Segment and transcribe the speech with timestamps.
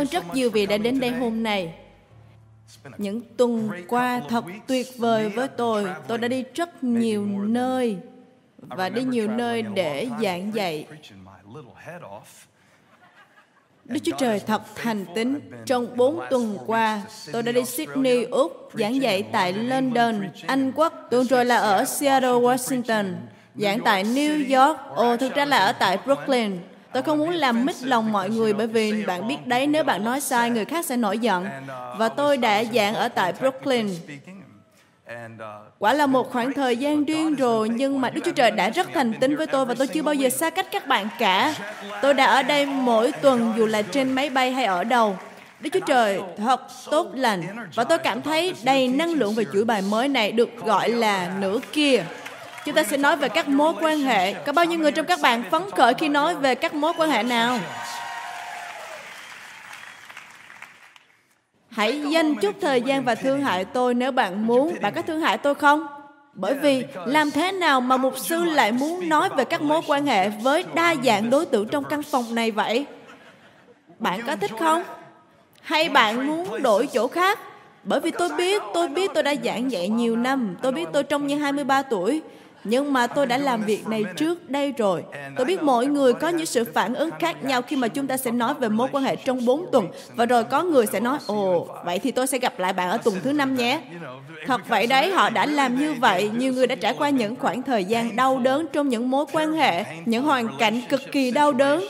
[0.00, 1.74] Cảm ơn rất nhiều vì đã đến đây hôm nay.
[2.98, 5.86] Những tuần qua thật tuyệt vời với tôi.
[6.08, 7.96] Tôi đã đi rất nhiều nơi
[8.58, 10.86] và đi nhiều nơi để giảng dạy.
[13.84, 15.40] Đức Chúa Trời thật thành tín.
[15.66, 20.94] Trong bốn tuần qua, tôi đã đi Sydney, Úc, giảng dạy tại London, Anh Quốc.
[21.10, 23.14] Tuần rồi là ở Seattle, Washington,
[23.54, 24.80] giảng tại New York.
[24.96, 26.58] Ồ, thực ra là ở tại Brooklyn.
[26.92, 30.04] Tôi không muốn làm mít lòng mọi người bởi vì bạn biết đấy, nếu bạn
[30.04, 31.46] nói sai, người khác sẽ nổi giận.
[31.98, 33.88] Và tôi đã giảng ở tại Brooklyn.
[35.78, 38.88] Quả là một khoảng thời gian điên rồi nhưng mà Đức Chúa Trời đã rất
[38.94, 41.54] thành tín với tôi và tôi chưa bao giờ xa cách các bạn cả.
[42.02, 45.16] Tôi đã ở đây mỗi tuần, dù là trên máy bay hay ở đâu.
[45.60, 46.60] Đức Chúa Trời thật
[46.90, 47.42] tốt lành,
[47.74, 51.30] và tôi cảm thấy đầy năng lượng về chuỗi bài mới này được gọi là
[51.40, 52.04] nửa kia.
[52.64, 54.34] Chúng ta sẽ nói về các mối quan hệ.
[54.34, 57.10] Có bao nhiêu người trong các bạn phấn khởi khi nói về các mối quan
[57.10, 57.58] hệ nào?
[61.70, 64.76] Hãy dành chút thời gian và thương hại tôi nếu bạn muốn.
[64.80, 65.86] Bạn có thương hại tôi không?
[66.32, 70.06] Bởi vì làm thế nào mà mục sư lại muốn nói về các mối quan
[70.06, 72.86] hệ với đa dạng đối tượng trong căn phòng này vậy?
[73.98, 74.82] Bạn có thích không?
[75.62, 77.38] Hay bạn muốn đổi chỗ khác?
[77.84, 80.56] Bởi vì tôi biết, tôi biết tôi đã giảng dạy nhiều năm.
[80.62, 82.22] Tôi biết tôi trông như 23 tuổi.
[82.64, 85.04] Nhưng mà tôi đã làm việc này trước đây rồi.
[85.36, 88.16] Tôi biết mỗi người có những sự phản ứng khác nhau khi mà chúng ta
[88.16, 89.88] sẽ nói về mối quan hệ trong 4 tuần.
[90.14, 92.96] Và rồi có người sẽ nói, ồ, vậy thì tôi sẽ gặp lại bạn ở
[92.96, 93.80] tuần thứ năm nhé.
[94.46, 96.30] Thật vậy đấy, họ đã làm như vậy.
[96.36, 99.52] Nhiều người đã trải qua những khoảng thời gian đau đớn trong những mối quan
[99.52, 101.84] hệ, những hoàn cảnh cực kỳ đau đớn.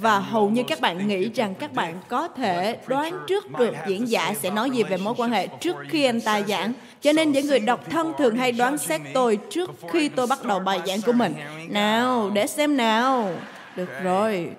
[0.00, 4.08] Và hầu như các bạn nghĩ rằng các bạn có thể đoán trước được diễn
[4.08, 6.72] giả sẽ nói gì về mối quan hệ trước khi anh ta giảng.
[7.00, 10.44] Cho nên những người độc thân thường hay đoán xét tôi trước khi tôi bắt
[10.44, 11.34] đầu bài giảng của mình.
[11.68, 13.32] Nào, để xem nào.
[13.76, 14.50] Được rồi.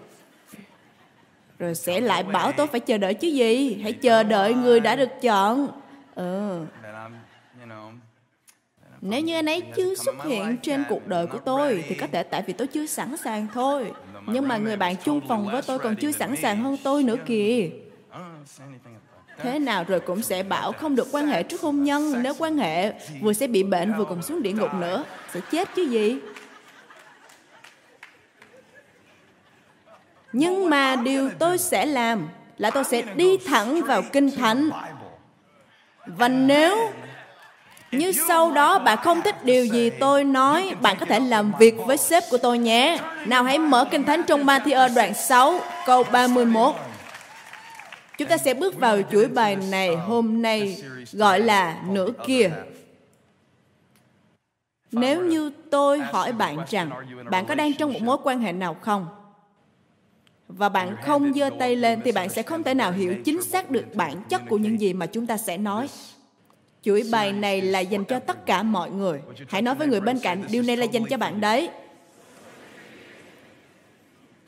[1.60, 3.80] Rồi sẽ lại bảo tôi phải chờ đợi chứ gì.
[3.84, 5.68] Hãy chờ đợi người đã được chọn.
[6.16, 6.60] Ừ.
[9.02, 12.24] Nếu như anh ấy chưa xuất hiện trên cuộc đời của tôi thì có thể
[12.24, 13.92] tại vì tôi chưa sẵn sàng thôi.
[14.28, 17.16] Nhưng mà người bạn chung phòng với tôi còn chưa sẵn sàng hơn tôi nữa
[17.26, 17.70] kìa.
[19.38, 22.24] Thế nào rồi cũng sẽ bảo không được quan hệ trước hôn nhân.
[22.24, 25.04] Nếu quan hệ vừa sẽ bị bệnh vừa còn xuống địa ngục nữa.
[25.34, 26.18] Sẽ chết chứ gì.
[30.34, 32.28] Nhưng mà điều tôi sẽ làm
[32.58, 34.70] là tôi sẽ đi thẳng vào Kinh Thánh.
[36.06, 36.92] Và nếu
[37.92, 41.76] như sau đó bạn không thích điều gì tôi nói, bạn có thể làm việc
[41.86, 42.98] với sếp của tôi nhé.
[43.26, 46.76] Nào hãy mở Kinh Thánh trong Matthew đoạn 6, câu 31.
[48.18, 50.78] Chúng ta sẽ bước vào chuỗi bài này hôm nay
[51.12, 52.52] gọi là nửa kia.
[54.92, 56.90] Nếu như tôi hỏi bạn rằng
[57.32, 59.08] bạn có đang trong một mối quan hệ nào không?
[60.48, 63.72] Và bạn không giơ tay lên thì bạn sẽ không thể nào hiểu chính xác
[63.72, 65.90] được bản chất của những gì mà chúng ta sẽ nói.
[66.88, 69.20] Chuỗi bài này là dành cho tất cả mọi người.
[69.48, 71.70] Hãy nói với người bên cạnh, điều này là dành cho bạn đấy.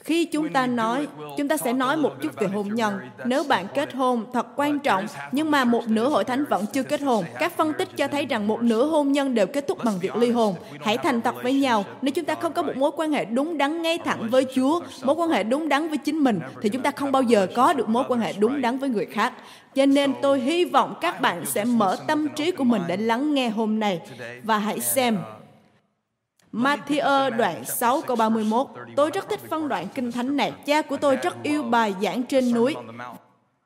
[0.04, 3.00] Khi chúng ta nói, chúng ta sẽ nói một chút về hôn nhân.
[3.26, 6.84] Nếu bạn kết hôn, thật quan trọng, nhưng mà một nửa hội thánh vẫn chưa
[6.84, 7.26] kết hôn.
[7.40, 10.16] Các phân tích cho thấy rằng một nửa hôn nhân đều kết thúc bằng việc
[10.16, 10.56] ly hôn.
[10.82, 11.86] Hãy thành thật với nhau.
[12.02, 14.80] Nếu chúng ta không có một mối quan hệ đúng đắn ngay thẳng với Chúa,
[15.04, 17.74] mối quan hệ đúng đắn với chính mình, thì chúng ta không bao giờ có
[17.74, 19.34] được mối quan hệ đúng đắn với người khác.
[19.76, 23.34] Cho nên tôi hy vọng các bạn sẽ mở tâm trí của mình để lắng
[23.34, 24.00] nghe hôm nay
[24.44, 25.18] và hãy xem
[26.54, 30.54] Matthew đoạn 6 câu 31 Tôi rất thích phân đoạn kinh thánh này.
[30.66, 32.76] Cha của tôi rất yêu bài giảng trên núi.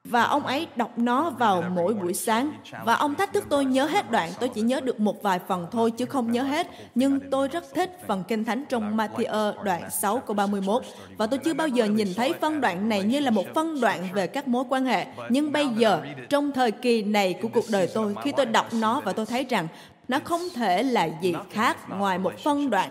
[0.04, 2.52] Và ông ấy đọc nó vào mỗi buổi sáng.
[2.86, 4.30] Và ông thách thức tôi nhớ hết đoạn.
[4.40, 6.68] Tôi chỉ nhớ được một vài phần thôi chứ không nhớ hết.
[6.96, 10.84] Nhưng tôi rất thích phần kinh thánh trong Matthew đoạn 6 câu 31
[11.18, 14.08] và tôi chưa bao giờ nhìn thấy phân đoạn này như là một phân đoạn
[14.14, 15.06] về các mối quan hệ.
[15.30, 19.02] Nhưng bây giờ, trong thời kỳ này của cuộc đời tôi, khi tôi đọc nó
[19.06, 19.68] và tôi thấy rằng
[20.08, 22.90] nó không thể là gì khác ngoài một phân đoạn.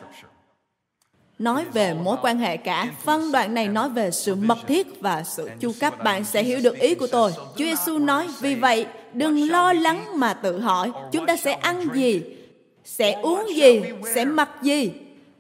[1.39, 2.93] nói về mối quan hệ cả.
[3.05, 6.05] Phân đoạn này nói về sự mật thiết và sự chu cấp.
[6.05, 7.33] Bạn sẽ hiểu được ý của tôi.
[7.57, 11.89] Chúa Giêsu nói, vì vậy, đừng lo lắng mà tự hỏi, chúng ta sẽ ăn
[11.95, 12.23] gì,
[12.85, 13.83] sẽ uống gì,
[14.15, 14.93] sẽ mặc gì.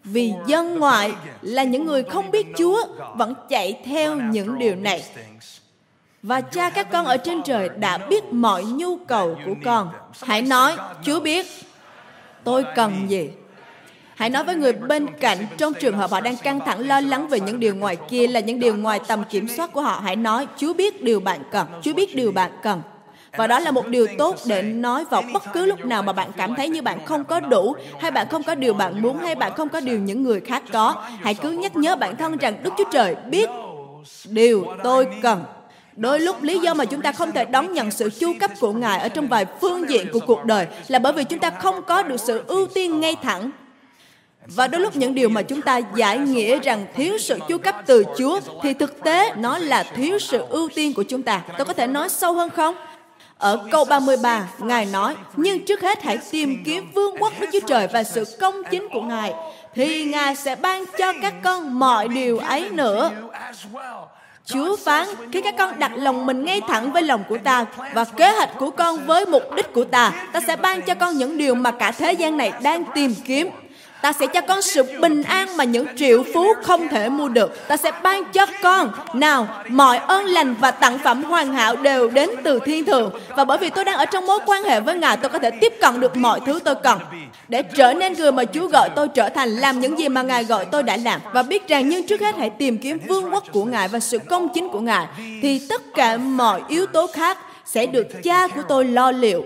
[0.05, 2.87] Vì dân ngoại là những người không biết Chúa
[3.17, 5.05] vẫn chạy theo những điều này.
[6.23, 9.91] Và cha các con ở trên trời đã biết mọi nhu cầu của con.
[10.23, 11.47] Hãy nói, Chúa biết
[12.45, 13.31] tôi cần gì
[14.15, 17.29] Hãy nói với người bên cạnh trong trường hợp họ đang căng thẳng lo lắng
[17.29, 20.01] về những điều ngoài kia là những điều ngoài tầm kiểm soát của họ.
[20.05, 21.67] Hãy nói, Chúa biết điều bạn cần.
[21.83, 22.83] Chúa biết điều bạn cần.
[23.37, 26.31] Và đó là một điều tốt để nói vào bất cứ lúc nào mà bạn
[26.37, 29.35] cảm thấy như bạn không có đủ, hay bạn không có điều bạn muốn, hay
[29.35, 30.95] bạn không có điều những người khác có.
[31.21, 33.49] Hãy cứ nhắc nhớ bản thân rằng Đức Chúa Trời biết
[34.25, 35.45] điều tôi cần.
[35.97, 38.73] Đôi lúc lý do mà chúng ta không thể đón nhận sự chu cấp của
[38.73, 41.83] Ngài ở trong vài phương diện của cuộc đời là bởi vì chúng ta không
[41.83, 43.51] có được sự ưu tiên ngay thẳng.
[44.47, 47.77] Và đôi lúc những điều mà chúng ta giải nghĩa rằng thiếu sự chu cấp
[47.87, 51.43] từ Chúa thì thực tế nó là thiếu sự ưu tiên của chúng ta.
[51.59, 52.75] Tôi có thể nói sâu hơn không?
[53.39, 57.67] Ở câu 33, Ngài nói, nhưng trước hết hãy tìm kiếm vương quốc Đức Chúa
[57.67, 59.33] Trời và sự công chính của Ngài,
[59.75, 63.11] thì Ngài sẽ ban cho các con mọi điều ấy nữa.
[64.45, 68.05] Chúa phán, khi các con đặt lòng mình ngay thẳng với lòng của ta và
[68.05, 71.39] kế hoạch của con với mục đích của ta, ta sẽ ban cho con những
[71.39, 73.49] điều mà cả thế gian này đang tìm kiếm.
[74.03, 77.69] Ta sẽ cho con sự bình an mà những triệu phú không thể mua được.
[77.69, 78.91] Ta sẽ ban cho con.
[79.15, 83.13] Nào, mọi ơn lành và tặng phẩm hoàn hảo đều đến từ thiên thượng.
[83.37, 85.51] Và bởi vì tôi đang ở trong mối quan hệ với Ngài, tôi có thể
[85.51, 86.99] tiếp cận được mọi thứ tôi cần.
[87.49, 90.45] Để trở nên người mà Chúa gọi tôi trở thành, làm những gì mà Ngài
[90.45, 91.21] gọi tôi đã làm.
[91.33, 94.19] Và biết rằng nhưng trước hết hãy tìm kiếm vương quốc của Ngài và sự
[94.19, 95.07] công chính của Ngài.
[95.43, 99.45] Thì tất cả mọi yếu tố khác sẽ được cha của tôi lo liệu.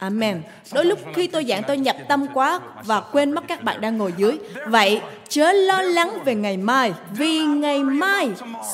[0.00, 0.42] Amen.
[0.72, 3.98] Đôi lúc khi tôi giảng tôi nhập tâm quá và quên mất các bạn đang
[3.98, 4.38] ngồi dưới.
[4.66, 8.30] Vậy chớ lo lắng về ngày mai vì ngày mai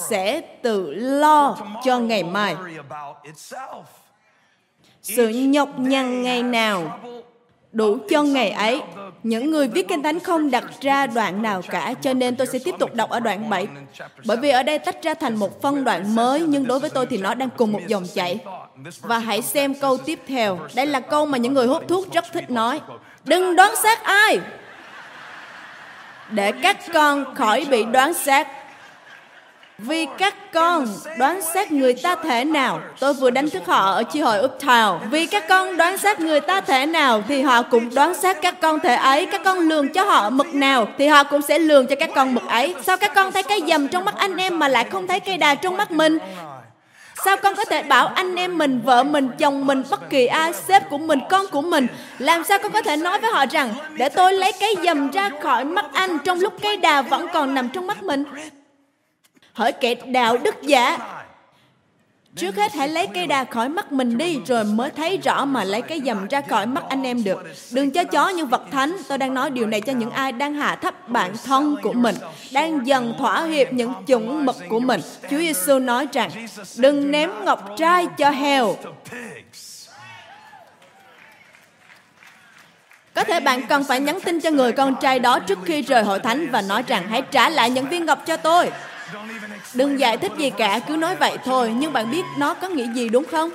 [0.08, 2.56] sẽ tự lo cho ngày mai.
[5.02, 7.00] Sự nhọc nhằn ngày nào
[7.76, 8.82] đủ cho ngày ấy.
[9.22, 12.58] Những người viết Kinh Thánh không đặt ra đoạn nào cả, cho nên tôi sẽ
[12.64, 13.66] tiếp tục đọc ở đoạn 7.
[14.24, 17.06] Bởi vì ở đây tách ra thành một phân đoạn mới, nhưng đối với tôi
[17.06, 18.38] thì nó đang cùng một dòng chảy.
[19.00, 20.58] Và hãy xem câu tiếp theo.
[20.74, 22.80] Đây là câu mà những người hút thuốc rất thích nói.
[23.24, 24.38] Đừng đoán xét ai.
[26.30, 28.46] Để các con khỏi bị đoán xét.
[29.78, 30.86] Vì các con
[31.18, 34.98] đoán xét người ta thể nào Tôi vừa đánh thức họ ở chi hội Uptown.
[35.10, 38.60] Vì các con đoán xét người ta thể nào Thì họ cũng đoán xét các
[38.60, 39.26] con thể ấy.
[39.26, 42.34] Các con lường cho họ mực nào Thì họ cũng sẽ lường cho các con
[42.34, 42.74] mực ấy.
[42.82, 45.36] Sao các con thấy cái dầm trong mắt anh em Mà lại không thấy cây
[45.36, 46.18] đà trong mắt mình?
[47.24, 50.52] Sao con có thể bảo anh em mình, vợ mình, chồng mình, bất kỳ ai,
[50.52, 51.86] sếp của mình, con của mình?
[52.18, 55.30] Làm sao con có thể nói với họ rằng Để tôi lấy cái dầm ra
[55.42, 58.24] khỏi mắt anh Trong lúc cây đà vẫn còn nằm trong mắt mình?
[59.56, 60.98] Hỡi kẻ đạo đức giả.
[62.36, 65.64] Trước hết hãy lấy cây đà khỏi mắt mình đi, Rồi mới thấy rõ mà
[65.64, 67.42] lấy cái dầm ra khỏi mắt anh em được.
[67.70, 68.96] Đừng cho chó như vật thánh.
[69.08, 72.14] Tôi đang nói điều này cho những ai đang hạ thấp bản thân của mình,
[72.52, 75.00] Đang dần thỏa hiệp những chuẩn mực của mình.
[75.30, 76.30] Chúa Giêsu nói rằng,
[76.76, 78.76] Đừng ném ngọc trai cho heo.
[83.14, 86.02] Có thể bạn cần phải nhắn tin cho người con trai đó trước khi rời
[86.02, 88.70] hội thánh và nói rằng, hãy trả lại những viên ngọc cho tôi.
[89.74, 92.92] Đừng giải thích gì cả, cứ nói vậy thôi, nhưng bạn biết nó có nghĩa
[92.92, 93.50] gì đúng không?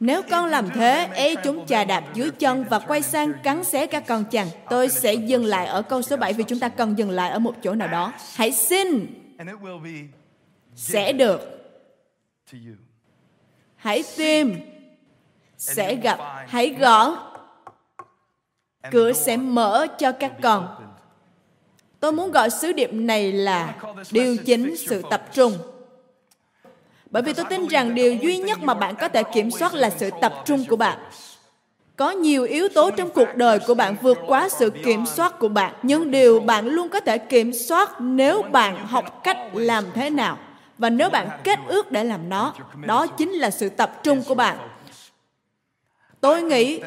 [0.00, 3.86] Nếu con làm thế, ê chúng chà đạp dưới chân và quay sang cắn xé
[3.86, 4.46] các con chằn.
[4.70, 7.38] Tôi sẽ dừng lại ở câu số 7 vì chúng ta cần dừng lại ở
[7.38, 8.12] một chỗ nào đó.
[8.34, 9.06] Hãy xin
[10.74, 11.40] sẽ được.
[13.76, 14.60] Hãy tìm
[15.58, 16.18] sẽ gặp.
[16.48, 17.30] Hãy gõ
[18.90, 20.77] cửa sẽ mở cho các con.
[22.00, 23.74] Tôi muốn gọi sứ điệp này là
[24.10, 25.58] điều chỉnh sự tập trung.
[27.10, 29.90] Bởi vì tôi tin rằng điều duy nhất mà bạn có thể kiểm soát là
[29.90, 30.98] sự tập trung của bạn.
[31.96, 35.48] Có nhiều yếu tố trong cuộc đời của bạn vượt quá sự kiểm soát của
[35.48, 40.10] bạn, nhưng điều bạn luôn có thể kiểm soát nếu bạn học cách làm thế
[40.10, 40.38] nào
[40.78, 42.54] và nếu bạn kết ước để làm nó,
[42.86, 44.56] đó chính là sự tập trung của bạn.
[46.20, 46.80] Tôi nghĩ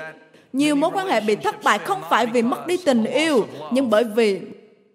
[0.53, 3.89] nhiều mối quan hệ bị thất bại không phải vì mất đi tình yêu, nhưng
[3.89, 4.41] bởi vì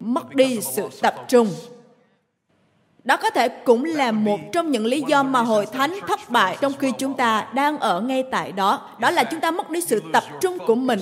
[0.00, 1.48] mất đi sự tập trung.
[3.04, 6.56] Đó có thể cũng là một trong những lý do mà hội thánh thất bại
[6.60, 8.88] trong khi chúng ta đang ở ngay tại đó.
[8.98, 11.00] Đó là chúng ta mất đi sự tập trung của mình.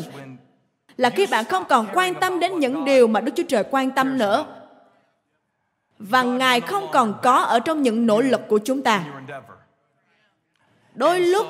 [0.96, 3.90] Là khi bạn không còn quan tâm đến những điều mà Đức Chúa Trời quan
[3.90, 4.46] tâm nữa.
[5.98, 9.04] Và Ngài không còn có ở trong những nỗ lực của chúng ta.
[10.94, 11.46] Đôi lúc,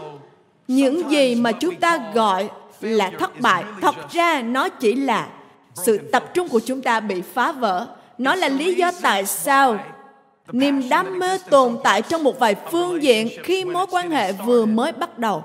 [0.69, 5.29] những gì mà chúng ta gọi là thất bại, thật ra nó chỉ là
[5.75, 7.87] sự tập trung của chúng ta bị phá vỡ.
[8.19, 9.79] Nó là lý do tại sao
[10.53, 14.67] niềm đam mê tồn tại trong một vài phương diện khi mối quan hệ vừa
[14.67, 15.45] mới bắt đầu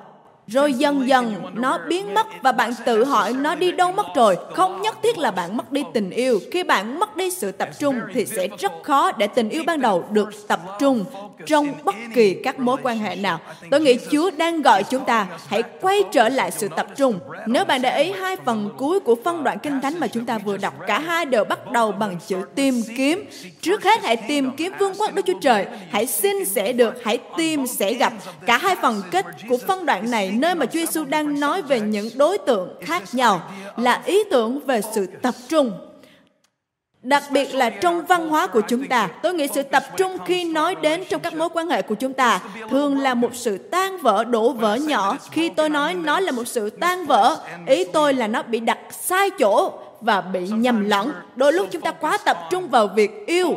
[0.52, 4.38] rồi dần dần, nó biến mất và bạn tự hỏi nó đi đâu mất rồi.
[4.56, 6.40] Không nhất thiết là bạn mất đi tình yêu.
[6.52, 9.82] Khi bạn mất đi sự tập trung thì sẽ rất khó để tình yêu ban
[9.82, 11.06] đầu được tập trung
[11.46, 13.40] trong bất kỳ các mối quan hệ nào.
[13.72, 17.20] Tôi nghĩ chúa đang gọi chúng ta, hãy quay trở lại sự tập trung.
[17.46, 20.38] Nếu bạn để ý, hai phần cuối của phân đoạn kinh thánh mà chúng ta
[20.38, 23.26] vừa đọc, cả hai đều bắt đầu bằng chữ tìm kiếm.
[23.62, 25.66] Trước hết, hãy tìm kiếm vương quốc đức chúa trời.
[25.92, 28.14] Hãy xin sẽ được, hãy tìm sẽ gặp.
[28.46, 31.80] Cả hai phần kết của phân đoạn này nơi mà Chúa Giêsu đang nói về
[31.80, 35.72] những đối tượng khác nhau là ý tưởng về sự tập trung.
[37.02, 40.44] Đặc biệt là trong văn hóa của chúng ta, tôi nghĩ sự tập trung khi
[40.44, 43.98] nói đến trong các mối quan hệ của chúng ta thường là một sự tan
[43.98, 45.18] vỡ, đổ vỡ nhỏ.
[45.32, 48.80] Khi tôi nói nó là một sự tan vỡ, ý tôi là nó bị đặt
[48.92, 51.12] sai chỗ và bị nhầm lẫn.
[51.36, 53.56] Đôi lúc chúng ta quá tập trung vào việc yêu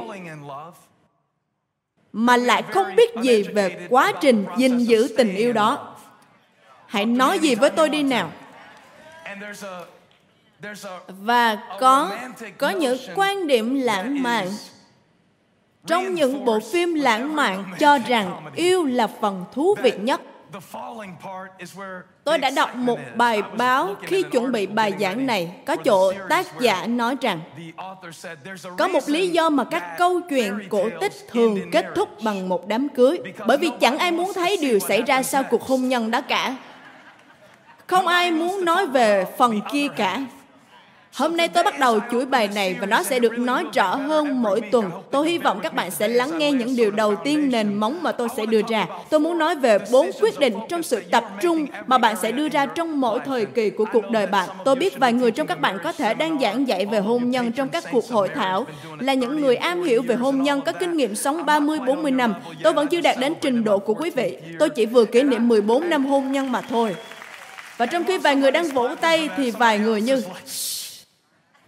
[2.13, 5.92] mà lại không biết gì về quá trình gìn giữ tình yêu đó.
[6.93, 8.31] Hãy nói gì với tôi đi nào.
[11.07, 12.17] Và có
[12.59, 14.49] có những quan điểm lãng mạn.
[15.87, 20.21] Trong những bộ phim lãng mạn cho rằng yêu là phần thú vị nhất.
[22.25, 25.53] Tôi đã đọc một bài báo khi chuẩn bị bài giảng này.
[25.67, 27.41] Có chỗ tác giả nói rằng,
[28.79, 32.69] có một lý do mà các câu chuyện cổ tích thường kết thúc bằng một
[32.69, 33.19] đám cưới.
[33.47, 36.57] Bởi vì chẳng ai muốn thấy điều xảy ra sau cuộc hôn nhân đó cả
[37.93, 40.21] không ai muốn nói về phần kia cả
[41.17, 44.43] Hôm nay tôi bắt đầu chuỗi bài này và nó sẽ được nói rõ hơn
[44.43, 44.91] mỗi tuần.
[45.11, 48.13] Tôi hy vọng các bạn sẽ lắng nghe những điều đầu tiên nền móng mà
[48.13, 48.87] tôi sẽ đưa ra.
[49.11, 52.49] Tôi muốn nói về bốn quyết định trong sự tập trung mà bạn sẽ đưa
[52.49, 54.49] ra trong mỗi thời kỳ của cuộc đời bạn.
[54.65, 57.53] Tôi biết vài người trong các bạn có thể đang giảng dạy về hôn nhân
[57.53, 58.67] trong các cuộc hội thảo,
[58.99, 62.35] là những người am hiểu về hôn nhân có kinh nghiệm sống 30-40 năm.
[62.63, 64.37] Tôi vẫn chưa đạt đến trình độ của quý vị.
[64.59, 66.95] Tôi chỉ vừa kỷ niệm 14 năm hôn nhân mà thôi.
[67.83, 70.25] Và trong khi vài người đang vỗ tay thì vài người như,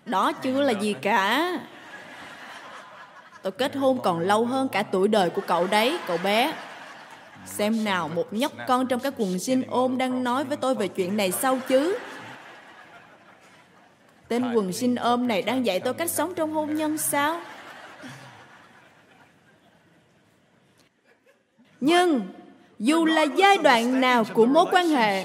[0.06, 1.52] đó chưa là gì cả.
[3.42, 6.54] Tôi kết hôn còn lâu hơn cả tuổi đời của cậu đấy, cậu bé.
[7.46, 10.88] Xem nào, một nhóc con trong các quần jean ôm đang nói với tôi về
[10.88, 11.98] chuyện này sau chứ.
[14.28, 17.40] Tên quần jean ôm này đang dạy tôi cách sống trong hôn nhân sao?
[21.80, 22.20] Nhưng
[22.78, 25.24] dù là giai đoạn nào của mối quan hệ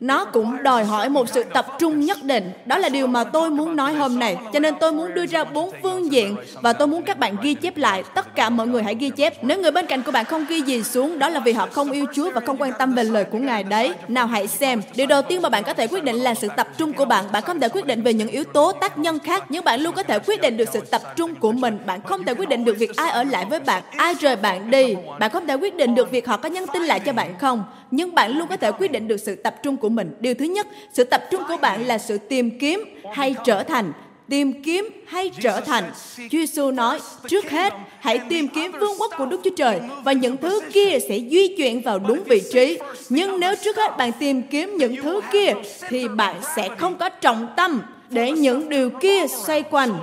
[0.00, 2.50] nó cũng đòi hỏi một sự tập trung nhất định.
[2.66, 4.36] Đó là điều mà tôi muốn nói hôm nay.
[4.52, 7.54] Cho nên tôi muốn đưa ra bốn phương diện và tôi muốn các bạn ghi
[7.54, 8.04] chép lại.
[8.14, 9.44] Tất cả mọi người hãy ghi chép.
[9.44, 11.90] Nếu người bên cạnh của bạn không ghi gì xuống, đó là vì họ không
[11.90, 13.92] yêu chúa và không quan tâm về lời của ngài đấy.
[14.08, 14.82] Nào hãy xem.
[14.94, 17.24] Điều đầu tiên mà bạn có thể quyết định là sự tập trung của bạn.
[17.32, 19.94] Bạn không thể quyết định về những yếu tố tác nhân khác, nhưng bạn luôn
[19.94, 21.78] có thể quyết định được sự tập trung của mình.
[21.86, 24.70] Bạn không thể quyết định được việc ai ở lại với bạn, ai rời bạn
[24.70, 24.96] đi.
[25.18, 27.64] Bạn không thể quyết định được việc họ có nhắn tin lại cho bạn không
[27.90, 30.14] nhưng bạn luôn có thể quyết định được sự tập trung của mình.
[30.20, 33.92] Điều thứ nhất, sự tập trung của bạn là sự tìm kiếm hay trở thành
[34.28, 35.84] tìm kiếm hay trở thành.
[36.16, 40.12] Chúa Giêsu nói, trước hết, hãy tìm kiếm vương quốc của Đức Chúa Trời và
[40.12, 42.78] những thứ kia sẽ di chuyển vào đúng vị trí.
[43.08, 45.52] Nhưng nếu trước hết bạn tìm kiếm những thứ kia
[45.88, 49.98] thì bạn sẽ không có trọng tâm để những điều kia xoay quanh.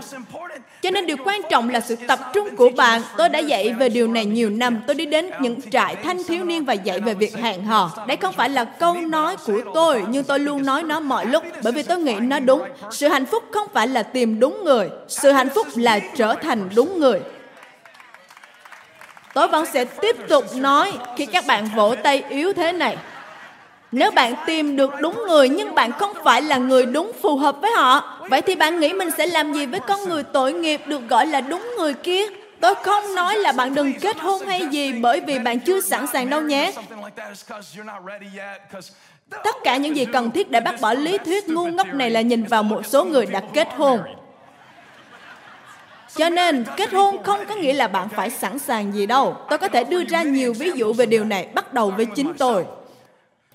[0.84, 3.02] Cho nên điều quan trọng là sự tập trung của bạn.
[3.18, 4.82] Tôi đã dạy về điều này nhiều năm.
[4.88, 7.92] Tôi đi đến những trại thanh thiếu niên và dạy về việc hẹn hò.
[8.08, 11.44] Đây không phải là câu nói của tôi, nhưng tôi luôn nói nó mọi lúc
[11.64, 12.64] bởi vì tôi nghĩ nó đúng.
[12.92, 14.90] Sự hạnh phúc không phải là tìm đúng người.
[15.08, 17.20] Sự hạnh phúc là trở thành đúng người.
[19.34, 22.98] Tôi vẫn sẽ tiếp tục nói khi các bạn vỗ tay yếu thế này.
[23.94, 27.56] Nếu bạn tìm được đúng người nhưng bạn không phải là người đúng phù hợp
[27.62, 30.82] với họ, vậy thì bạn nghĩ mình sẽ làm gì với con người tội nghiệp
[30.86, 32.26] được gọi là đúng người kia?
[32.60, 36.08] Tôi không nói là bạn đừng kết hôn hay gì bởi vì bạn chưa sẵn
[36.08, 36.72] sàng đâu nhé.
[39.44, 42.22] Tất cả những gì cần thiết để bác bỏ lý thuyết ngu ngốc này là
[42.22, 44.00] nhìn vào một số người đã kết hôn.
[46.16, 49.38] Cho nên, kết hôn không có nghĩa là bạn phải sẵn sàng gì đâu.
[49.50, 52.34] Tôi có thể đưa ra nhiều ví dụ về điều này, bắt đầu với chính
[52.34, 52.66] tôi.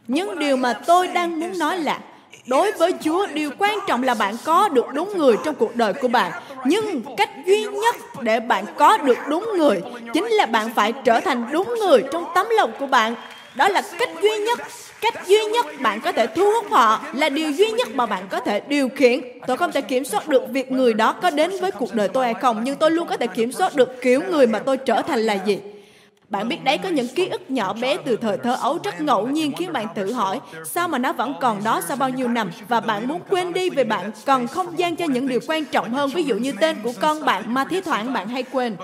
[0.09, 1.99] Nhưng điều mà tôi đang muốn nói là
[2.47, 5.93] đối với Chúa, điều quan trọng là bạn có được đúng người trong cuộc đời
[5.93, 6.33] của bạn.
[6.65, 9.83] Nhưng cách duy nhất để bạn có được đúng người
[10.15, 13.15] chính là bạn phải trở thành đúng người trong tấm lòng của bạn.
[13.55, 14.61] Đó là cách duy nhất
[15.01, 18.29] cách duy nhất bạn có thể thu hút họ là điều duy nhất mà bạn
[18.31, 21.51] có thể điều khiển tôi không thể kiểm soát được việc người đó có đến
[21.61, 24.23] với cuộc đời tôi hay không nhưng tôi luôn có thể kiểm soát được kiểu
[24.31, 25.59] người mà tôi trở thành là gì
[26.29, 29.27] bạn biết đấy có những ký ức nhỏ bé từ thời thơ ấu rất ngẫu
[29.27, 32.51] nhiên khiến bạn tự hỏi sao mà nó vẫn còn đó sau bao nhiêu năm?
[32.69, 35.93] Và bạn muốn quên đi về bạn còn không gian cho những điều quan trọng
[35.93, 38.77] hơn ví dụ như tên của con bạn mà thi thoảng bạn hay quên.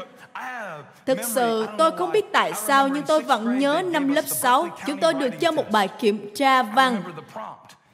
[1.07, 4.99] Thực sự, tôi không biết tại sao nhưng tôi vẫn nhớ năm lớp 6, chúng
[4.99, 7.03] tôi được cho một bài kiểm tra văn.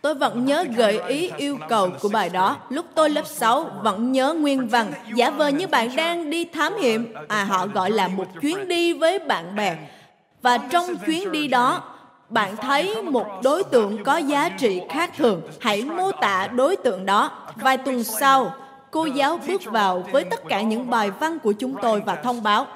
[0.02, 2.56] Tôi vẫn nhớ gợi ý yêu cầu của bài đó.
[2.68, 4.92] Lúc tôi lớp 6, vẫn nhớ nguyên văn.
[5.14, 7.14] Giả vờ như bạn đang đi thám hiểm.
[7.28, 9.76] À, họ gọi là một chuyến đi với bạn bè.
[10.42, 11.82] Và trong chuyến đi đó,
[12.28, 15.42] bạn thấy một đối tượng có giá trị khác thường.
[15.60, 17.30] Hãy mô tả đối tượng đó.
[17.56, 18.54] Vài tuần sau,
[18.90, 22.42] cô giáo bước vào với tất cả những bài văn của chúng tôi và thông
[22.42, 22.66] báo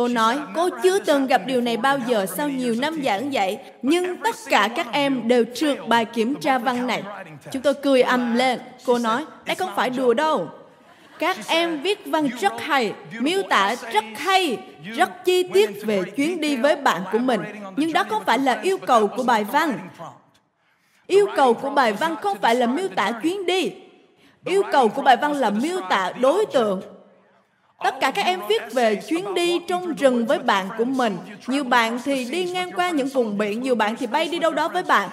[0.00, 3.58] Cô nói, cô chưa từng gặp điều này bao giờ sau nhiều năm giảng dạy,
[3.82, 7.02] nhưng tất cả các em đều trượt bài kiểm tra văn này.
[7.52, 8.58] Chúng tôi cười ầm lên.
[8.86, 10.48] Cô nói, đây không phải đùa đâu.
[11.18, 16.40] Các em viết văn rất hay, miêu tả rất hay, rất chi tiết về chuyến
[16.40, 17.40] đi với bạn của mình.
[17.76, 19.78] Nhưng đó không phải là yêu cầu của bài văn.
[21.06, 23.72] Yêu cầu của bài văn không phải là miêu tả chuyến đi.
[24.44, 26.80] Yêu cầu của bài văn là miêu tả đối tượng.
[27.84, 31.18] Tất cả các em viết về chuyến đi trong rừng với bạn của mình.
[31.46, 34.50] Nhiều bạn thì đi ngang qua những vùng biển, nhiều bạn thì bay đi đâu
[34.50, 35.08] đó với bạn.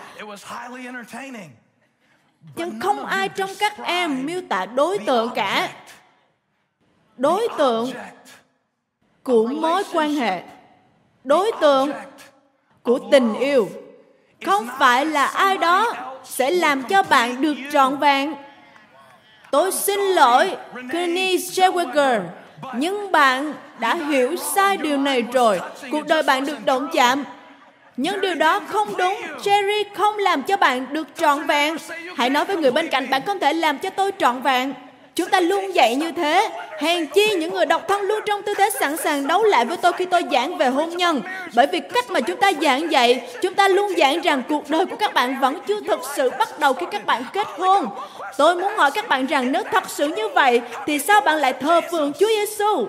[2.56, 5.70] Nhưng không ai trong các em miêu tả đối tượng cả.
[7.18, 7.92] Đối tượng
[9.24, 10.44] của mối quan hệ.
[11.24, 11.92] Đối tượng
[12.84, 13.70] của tình yêu.
[14.46, 15.94] Không phải là ai đó
[16.24, 18.34] sẽ làm cho bạn được trọn vẹn.
[19.52, 20.58] Tôi xin lỗi,
[20.92, 22.22] Kenny Schweger,
[22.76, 25.60] nhưng bạn đã hiểu sai điều này rồi.
[25.92, 27.24] Cuộc đời bạn được động chạm.
[27.98, 29.16] Nhưng điều đó không đúng.
[29.44, 31.78] Jerry không làm cho bạn được trọn vẹn.
[32.16, 34.74] Hãy nói với người bên cạnh, bạn không thể làm cho tôi trọn vẹn.
[35.18, 36.50] Chúng ta luôn dạy như thế.
[36.80, 39.78] Hèn chi những người độc thân luôn trong tư thế sẵn sàng đấu lại với
[39.78, 41.22] tôi khi tôi giảng về hôn nhân.
[41.56, 44.86] Bởi vì cách mà chúng ta giảng dạy, chúng ta luôn giảng rằng cuộc đời
[44.86, 47.88] của các bạn vẫn chưa thực sự bắt đầu khi các bạn kết hôn.
[48.38, 51.54] Tôi muốn hỏi các bạn rằng nếu thật sự như vậy, thì sao bạn lại
[51.54, 52.88] thờ phượng Chúa Giêsu?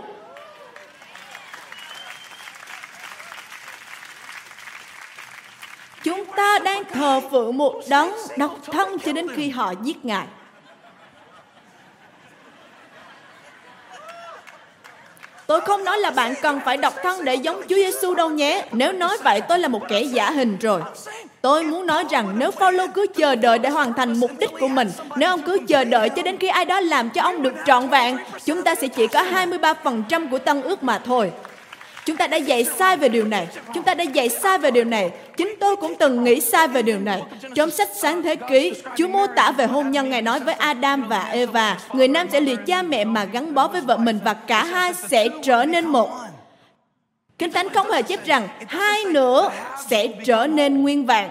[6.04, 10.26] Chúng ta đang thờ phượng một đấng độc thân cho đến khi họ giết Ngài.
[15.48, 18.64] Tôi không nói là bạn cần phải độc thân để giống Chúa Giêsu đâu nhé.
[18.72, 20.80] Nếu nói vậy tôi là một kẻ giả hình rồi.
[21.40, 24.68] Tôi muốn nói rằng nếu Phaolô cứ chờ đợi để hoàn thành mục đích của
[24.68, 27.54] mình, nếu ông cứ chờ đợi cho đến khi ai đó làm cho ông được
[27.66, 31.32] trọn vẹn, chúng ta sẽ chỉ có 23% của tân ước mà thôi.
[32.04, 33.48] Chúng ta đã dạy sai về điều này.
[33.74, 35.10] Chúng ta đã dạy sai về điều này.
[35.36, 37.22] Chính tôi cũng từng nghĩ sai về điều này.
[37.54, 41.08] Trong sách Sáng Thế Ký, Chúa mô tả về hôn nhân Ngài nói với Adam
[41.08, 44.34] và Eva, người nam sẽ lìa cha mẹ mà gắn bó với vợ mình và
[44.34, 46.10] cả hai sẽ trở nên một.
[47.38, 49.50] Kinh Thánh không hề chép rằng hai nữa
[49.88, 51.28] sẽ trở nên nguyên vẹn.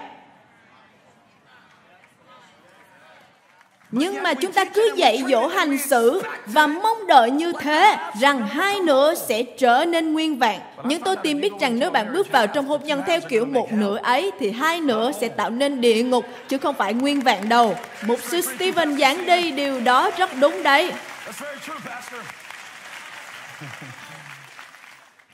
[3.91, 8.47] Nhưng mà chúng ta cứ dạy dỗ hành xử và mong đợi như thế rằng
[8.47, 10.59] hai nữa sẽ trở nên nguyên vẹn.
[10.83, 13.71] Nhưng tôi tìm biết rằng nếu bạn bước vào trong hôn nhân theo kiểu một
[13.71, 17.49] nửa ấy thì hai nữa sẽ tạo nên địa ngục chứ không phải nguyên vẹn
[17.49, 17.75] đâu.
[18.01, 20.91] Mục sư Stephen giảng đi điều đó rất đúng đấy.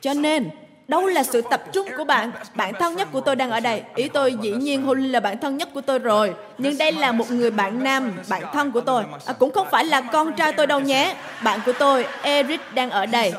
[0.00, 0.50] Cho nên,
[0.88, 3.82] đâu là sự tập trung của bạn bạn thân nhất của tôi đang ở đây
[3.94, 7.12] ý tôi dĩ nhiên Holly là bạn thân nhất của tôi rồi nhưng đây là
[7.12, 10.52] một người bạn nam bạn thân của tôi à, cũng không phải là con trai
[10.52, 13.32] tôi đâu nhé bạn của tôi Eric đang ở đây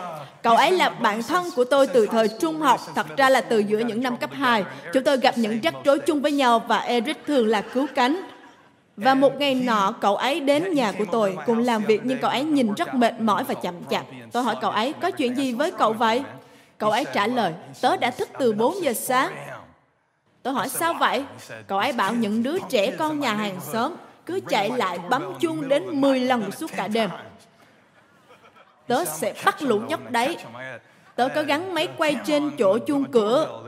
[0.45, 3.60] Cậu ấy là bạn thân của tôi từ thời trung học, thật ra là từ
[3.60, 4.63] giữa những năm cấp 2.
[4.93, 8.21] Chúng tôi gặp những rắc rối chung với nhau và Eric thường là cứu cánh.
[8.97, 12.29] Và một ngày nọ, cậu ấy đến nhà của tôi cùng làm việc nhưng cậu
[12.29, 14.05] ấy nhìn rất mệt mỏi và chậm chạp.
[14.31, 16.23] Tôi hỏi cậu ấy, có chuyện gì với cậu vậy?
[16.77, 19.35] Cậu ấy trả lời, tớ đã thức từ 4 giờ sáng.
[20.43, 21.25] Tôi hỏi sao vậy?
[21.67, 23.93] Cậu ấy bảo những đứa trẻ con nhà hàng xóm
[24.25, 27.09] cứ chạy lại bấm chuông đến 10 lần suốt cả đêm.
[28.88, 30.38] Tớ sẽ bắt lũ nhóc đấy.
[31.15, 33.63] Tớ có gắn máy quay trên chỗ chuông cửa.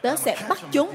[0.00, 0.90] Tớ sẽ bắt chúng.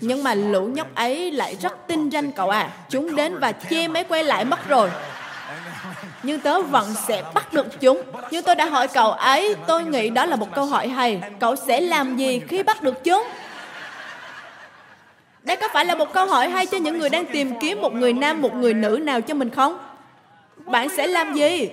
[0.00, 2.72] Nhưng mà lũ nhóc ấy lại rất tinh ranh cậu à.
[2.88, 4.90] Chúng đến và che máy quay lại mất rồi
[6.22, 8.02] nhưng tớ vẫn sẽ bắt được chúng.
[8.30, 11.20] Nhưng tôi đã hỏi cậu ấy, tôi nghĩ đó là một câu hỏi hay.
[11.40, 13.28] Cậu sẽ làm gì khi bắt được chúng?
[15.42, 17.92] Đây có phải là một câu hỏi hay cho những người đang tìm kiếm một
[17.92, 19.78] người nam, một người nữ nào cho mình không?
[20.56, 21.70] Bạn sẽ làm gì?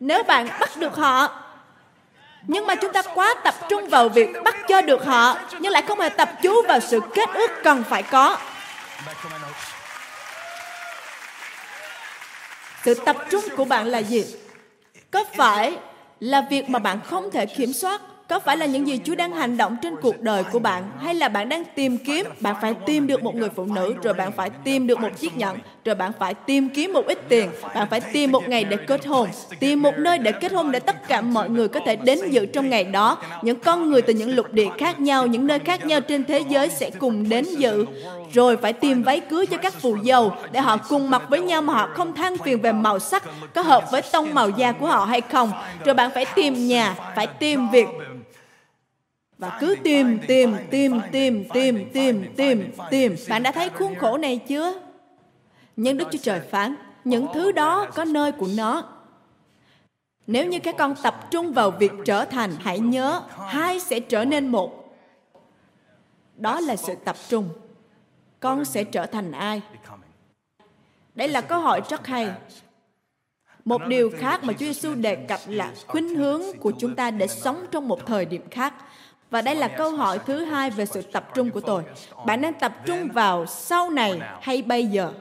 [0.00, 1.28] Nếu bạn bắt được họ,
[2.42, 5.82] nhưng mà chúng ta quá tập trung vào việc bắt cho được họ, nhưng lại
[5.82, 8.36] không hề tập chú vào sự kết ước cần phải có
[12.88, 14.24] sự tập trung của bạn là gì?
[15.10, 15.76] Có phải
[16.20, 18.02] là việc mà bạn không thể kiểm soát?
[18.28, 20.90] Có phải là những gì Chúa đang hành động trên cuộc đời của bạn?
[21.00, 24.14] Hay là bạn đang tìm kiếm, bạn phải tìm được một người phụ nữ, rồi
[24.14, 27.50] bạn phải tìm được một chiếc nhẫn, rồi bạn phải tìm kiếm một ít tiền,
[27.74, 29.28] bạn phải tìm một ngày để kết hôn,
[29.60, 32.46] tìm một nơi để kết hôn để tất cả mọi người có thể đến dự
[32.46, 33.18] trong ngày đó.
[33.42, 36.42] Những con người từ những lục địa khác nhau, những nơi khác nhau trên thế
[36.48, 37.84] giới sẽ cùng đến dự
[38.32, 41.62] rồi phải tìm váy cưới cho các phù dâu để họ cùng mặc với nhau
[41.62, 43.22] mà họ không than phiền về màu sắc
[43.54, 45.52] có hợp với tông màu da của họ hay không.
[45.84, 47.88] Rồi bạn phải tìm nhà, phải tìm việc.
[49.38, 53.16] Và cứ tìm tìm tìm tìm tìm tìm tìm tìm.
[53.28, 54.80] Bạn đã thấy khuôn khổ này chưa?
[55.76, 58.82] Nhưng đức chúa trời phán, những thứ đó có nơi của nó.
[60.26, 64.24] Nếu như các con tập trung vào việc trở thành, hãy nhớ, hai sẽ trở
[64.24, 64.96] nên một.
[66.36, 67.48] Đó là sự tập trung
[68.40, 69.62] con sẽ trở thành ai
[71.14, 72.30] đây là câu hỏi rất hay
[73.68, 77.26] Một điều khác mà Chúa Giêsu đề cập là khuynh hướng của chúng ta để
[77.26, 78.74] sống trong một thời điểm khác.
[79.30, 81.84] Và đây là câu hỏi thứ hai về sự tập trung của tôi.
[82.26, 85.12] Bạn đang tập trung vào sau này hay bây giờ?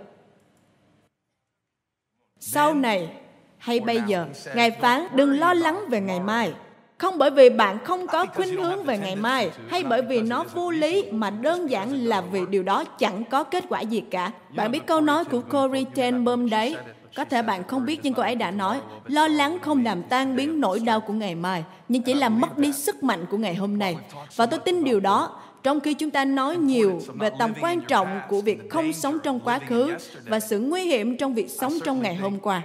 [2.40, 3.10] Sau này
[3.58, 4.28] hay bây giờ?
[4.56, 6.54] Ngài phán đừng lo lắng về ngày mai.
[6.98, 10.44] Không bởi vì bạn không có khuynh hướng về ngày mai hay bởi vì nó
[10.54, 14.32] vô lý mà đơn giản là vì điều đó chẳng có kết quả gì cả.
[14.56, 16.76] Bạn biết câu nói của Corey ten Boom đấy?
[17.16, 20.36] Có thể bạn không biết nhưng cô ấy đã nói, lo lắng không làm tan
[20.36, 23.56] biến nỗi đau của ngày mai, nhưng chỉ làm mất đi sức mạnh của ngày
[23.56, 23.98] hôm nay.
[24.36, 28.20] Và tôi tin điều đó, trong khi chúng ta nói nhiều về tầm quan trọng
[28.30, 29.94] của việc không sống trong quá khứ
[30.28, 32.62] và sự nguy hiểm trong việc sống trong ngày hôm qua.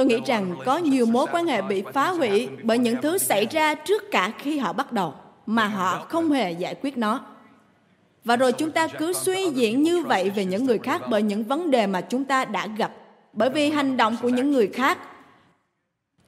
[0.00, 3.46] Tôi nghĩ rằng có nhiều mối quan hệ bị phá hủy bởi những thứ xảy
[3.46, 5.14] ra trước cả khi họ bắt đầu,
[5.46, 7.20] mà họ không hề giải quyết nó.
[8.24, 11.44] Và rồi chúng ta cứ suy diễn như vậy về những người khác bởi những
[11.44, 12.92] vấn đề mà chúng ta đã gặp
[13.32, 14.98] bởi vì hành động của những người khác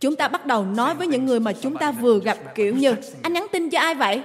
[0.00, 2.94] chúng ta bắt đầu nói với những người mà chúng ta vừa gặp kiểu như
[3.22, 4.22] anh nhắn tin cho ai vậy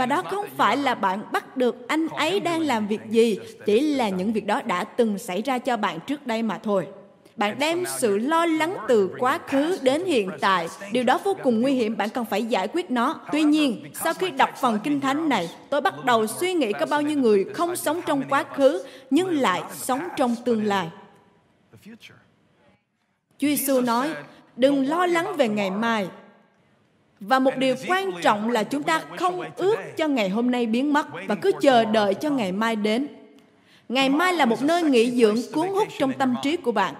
[0.00, 3.38] và đó không phải là bạn bắt được anh ấy đang làm việc gì?
[3.66, 6.86] Chỉ là những việc đó đã từng xảy ra cho bạn trước đây mà thôi.
[7.36, 10.68] Bạn đem sự lo lắng từ quá khứ đến hiện tại.
[10.92, 13.20] Điều đó vô cùng nguy hiểm, bạn cần phải giải quyết nó.
[13.32, 16.86] Tuy nhiên, sau khi đọc phần kinh thánh này, tôi bắt đầu suy nghĩ có
[16.86, 20.88] bao nhiêu người không sống trong quá khứ, nhưng lại sống trong tương lai.
[23.38, 24.10] Chúa Giêsu nói,
[24.56, 26.08] đừng lo lắng về ngày mai
[27.20, 30.92] và một điều quan trọng là chúng ta không ước cho ngày hôm nay biến
[30.92, 33.06] mất và cứ chờ đợi cho ngày mai đến
[33.88, 36.94] ngày mai là một nơi nghỉ dưỡng cuốn hút trong tâm trí của bạn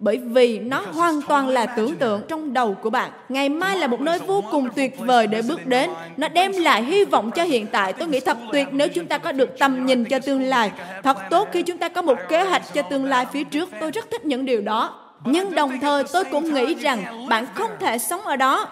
[0.00, 3.10] bởi vì nó hoàn toàn là tưởng tượng trong đầu của bạn.
[3.28, 5.90] Ngày mai là một nơi vô cùng tuyệt vời để bước đến.
[6.16, 7.92] Nó đem lại hy vọng cho hiện tại.
[7.92, 10.70] Tôi nghĩ thật tuyệt nếu chúng ta có được tầm nhìn cho tương lai.
[11.02, 13.68] Thật tốt khi chúng ta có một kế hoạch cho tương lai phía trước.
[13.80, 15.00] Tôi rất thích những điều đó.
[15.24, 18.68] Nhưng đồng thời tôi cũng nghĩ rằng bạn không thể sống ở đó.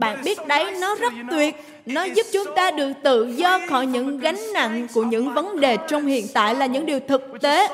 [0.00, 1.56] Bạn biết đấy, nó rất tuyệt.
[1.86, 5.76] Nó giúp chúng ta được tự do khỏi những gánh nặng của những vấn đề
[5.88, 7.68] trong hiện tại là những điều thực tế.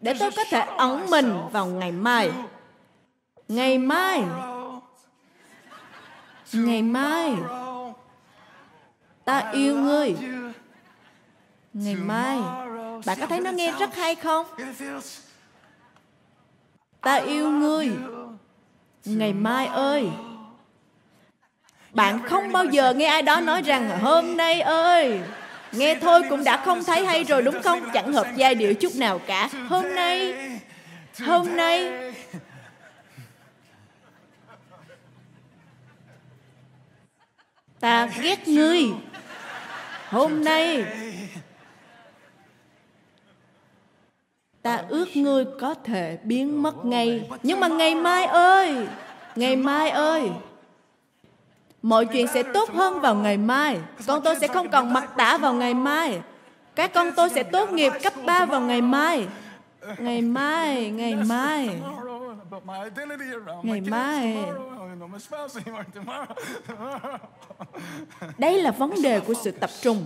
[0.00, 2.32] Để tôi có thể ẩn mình vào ngày mai.
[3.48, 4.22] Ngày mai.
[6.52, 7.34] Ngày mai.
[9.24, 10.16] Ta yêu ngươi.
[11.72, 12.38] Ngày mai.
[13.06, 14.46] Bạn có thấy nó nghe rất hay không?
[17.00, 17.90] Ta yêu ngươi.
[19.04, 20.10] Ngày mai ơi
[21.92, 25.20] bạn không bao giờ nghe ai đó nói rằng hôm nay ơi
[25.72, 27.80] Nghe thôi cũng đã không thấy hay rồi đúng không?
[27.94, 29.48] Chẳng hợp giai điệu chút nào cả.
[29.68, 30.34] Hôm nay,
[31.20, 31.92] hôm nay,
[37.80, 38.82] ta ghét ngươi.
[40.08, 40.84] Hôm nay,
[44.62, 47.28] ta ước ngươi có thể biến mất ngay.
[47.42, 48.74] Nhưng mà ngày mai ơi,
[49.36, 50.30] ngày mai ơi,
[51.82, 53.80] Mọi chuyện sẽ tốt hơn vào ngày mai.
[54.06, 56.20] Con tôi sẽ không còn mặc tả vào ngày mai.
[56.74, 59.26] Các con tôi sẽ tốt nghiệp cấp 3 vào ngày mai.
[59.98, 61.70] Ngày mai, ngày mai.
[63.62, 64.36] Ngày mai.
[68.38, 70.04] Đây là vấn đề của sự tập trung.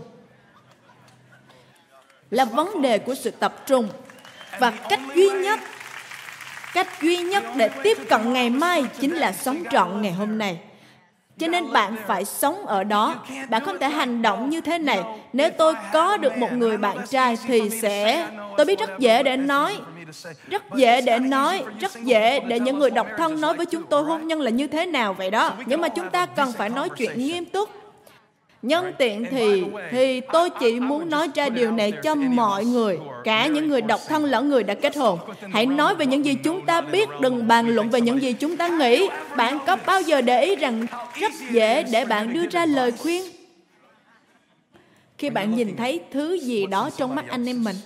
[2.30, 3.88] Là vấn đề của sự tập trung.
[4.58, 5.60] Và cách duy nhất
[6.74, 10.60] cách duy nhất để tiếp cận ngày mai chính là sống trọn ngày hôm nay
[11.38, 13.14] cho nên bạn phải sống ở đó.
[13.50, 15.02] Bạn không thể hành động như thế này.
[15.32, 19.36] Nếu tôi có được một người bạn trai thì sẽ, tôi biết rất dễ để
[19.36, 19.76] nói,
[20.48, 24.02] rất dễ để nói, rất dễ để những người độc thân nói với chúng tôi
[24.02, 25.52] hôn nhân là như thế nào vậy đó.
[25.66, 27.83] Nhưng mà chúng ta cần phải nói chuyện nghiêm túc.
[28.64, 33.46] Nhân tiện thì thì tôi chỉ muốn nói ra điều này cho mọi người, cả
[33.46, 35.18] những người độc thân lẫn người đã kết hôn.
[35.52, 38.56] Hãy nói về những gì chúng ta biết, đừng bàn luận về những gì chúng
[38.56, 39.08] ta nghĩ.
[39.36, 43.22] Bạn có bao giờ để ý rằng rất dễ để bạn đưa ra lời khuyên
[45.18, 47.76] khi bạn nhìn thấy thứ gì đó trong mắt anh em mình?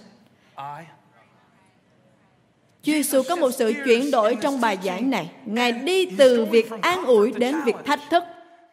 [2.82, 5.30] Chúa Giêsu có một sự chuyển đổi trong bài giảng này.
[5.46, 8.24] Ngài đi từ việc an ủi đến việc thách thức.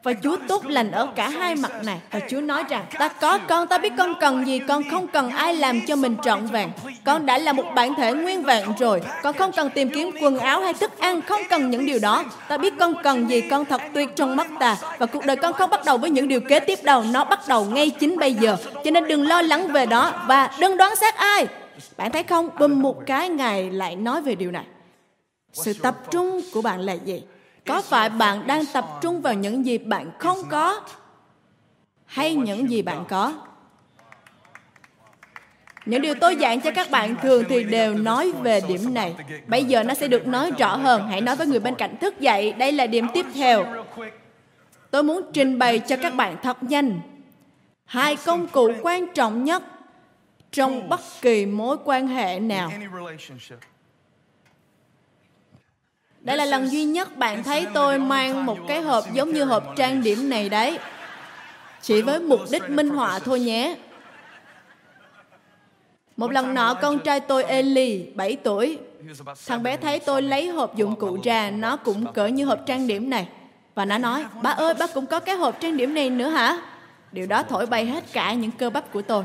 [0.05, 1.99] Và Chúa tốt lành ở cả hai mặt này.
[2.11, 5.29] Và Chúa nói rằng, ta có con, ta biết con cần gì, con không cần
[5.29, 6.69] ai làm cho mình trọn vẹn.
[7.03, 9.01] Con đã là một bản thể nguyên vẹn rồi.
[9.23, 12.23] Con không cần tìm kiếm quần áo hay thức ăn, không cần những điều đó.
[12.47, 14.77] Ta biết con cần gì, con thật tuyệt trong mắt ta.
[14.97, 17.39] Và cuộc đời con không bắt đầu với những điều kế tiếp đâu, nó bắt
[17.47, 18.57] đầu ngay chính bây giờ.
[18.83, 21.47] Cho nên đừng lo lắng về đó và đừng đoán xét ai.
[21.97, 24.65] Bạn thấy không, bùm một cái Ngài lại nói về điều này.
[25.53, 27.21] Sự tập trung của bạn là gì?
[27.65, 30.81] Có phải bạn đang tập trung vào những gì bạn không có
[32.05, 33.33] hay những gì bạn có
[35.85, 39.15] Những điều tôi giảng cho các bạn thường thì đều nói về điểm này.
[39.47, 41.07] Bây giờ nó sẽ được nói rõ hơn.
[41.07, 42.51] Hãy nói với người bên cạnh thức dậy.
[42.51, 43.65] Đây là điểm tiếp theo.
[44.91, 46.99] Tôi muốn trình bày cho các bạn thật nhanh.
[47.85, 49.63] Hai công cụ quan trọng nhất
[50.51, 52.71] trong bất kỳ mối quan hệ nào.
[56.25, 59.63] Đây là lần duy nhất bạn thấy tôi mang một cái hộp giống như hộp
[59.75, 60.79] trang điểm này đấy.
[61.81, 63.77] Chỉ với mục đích minh họa thôi nhé.
[66.17, 68.79] Một lần nọ con trai tôi Eli, 7 tuổi,
[69.47, 72.87] thằng bé thấy tôi lấy hộp dụng cụ ra, nó cũng cỡ như hộp trang
[72.87, 73.27] điểm này.
[73.75, 76.61] Và nó nói, bà ơi, ba cũng có cái hộp trang điểm này nữa hả?
[77.11, 79.23] Điều đó thổi bay hết cả những cơ bắp của tôi.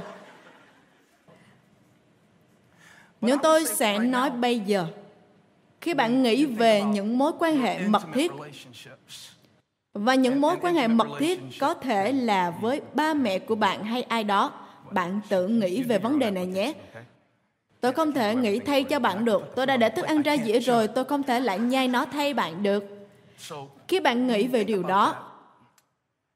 [3.20, 4.86] Nhưng tôi sẽ nói bây giờ,
[5.80, 8.32] khi bạn nghĩ về những mối quan hệ mật thiết,
[9.94, 13.84] và những mối quan hệ mật thiết có thể là với ba mẹ của bạn
[13.84, 14.52] hay ai đó,
[14.90, 16.72] bạn tự nghĩ về vấn đề này nhé.
[17.80, 19.42] Tôi không thể nghĩ thay cho bạn được.
[19.56, 22.34] Tôi đã để thức ăn ra dĩa rồi, tôi không thể lại nhai nó thay
[22.34, 22.84] bạn được.
[23.88, 25.14] Khi bạn nghĩ về điều đó,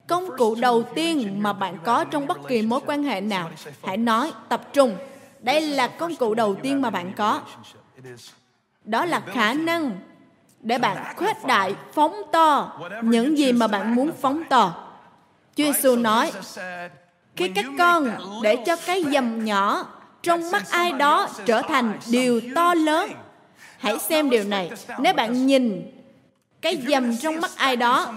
[0.07, 3.50] công cụ đầu tiên mà bạn có trong bất kỳ mối quan hệ nào,
[3.83, 4.96] hãy nói, tập trung.
[5.40, 7.40] Đây là công cụ đầu tiên mà bạn có
[8.85, 9.99] đó là khả năng
[10.61, 14.75] để bạn khuếch đại phóng to những gì mà bạn muốn phóng to.
[15.57, 16.33] Chúa Giêsu nói
[17.37, 18.11] khi các con
[18.42, 19.87] để cho cái dầm nhỏ
[20.23, 23.11] trong mắt ai đó trở thành điều to lớn.
[23.79, 24.70] hãy xem điều này.
[24.99, 25.90] nếu bạn nhìn
[26.61, 28.12] cái dầm trong mắt ai đó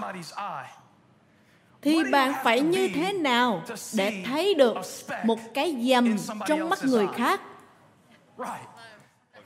[1.82, 3.62] thì bạn phải như thế nào
[3.94, 4.76] để thấy được
[5.24, 7.40] một cái dầm trong mắt người khác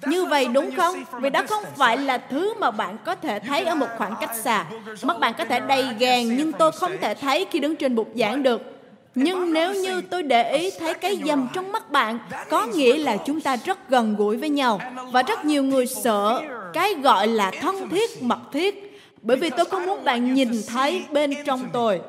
[0.07, 1.05] như vậy đúng không?
[1.21, 4.37] Vì đó không phải là thứ mà bạn có thể thấy ở một khoảng cách
[4.43, 4.65] xa.
[5.03, 8.09] Mắt bạn có thể đầy gàn nhưng tôi không thể thấy khi đứng trên bục
[8.15, 8.62] giảng được.
[9.15, 12.19] Nhưng nếu như tôi để ý thấy cái dầm trong mắt bạn,
[12.51, 14.81] có nghĩa là chúng ta rất gần gũi với nhau.
[15.12, 19.01] Và rất nhiều người sợ cái gọi là thân thiết, mật thiết.
[19.23, 22.01] Bởi vì tôi không muốn bạn nhìn thấy bên trong tôi.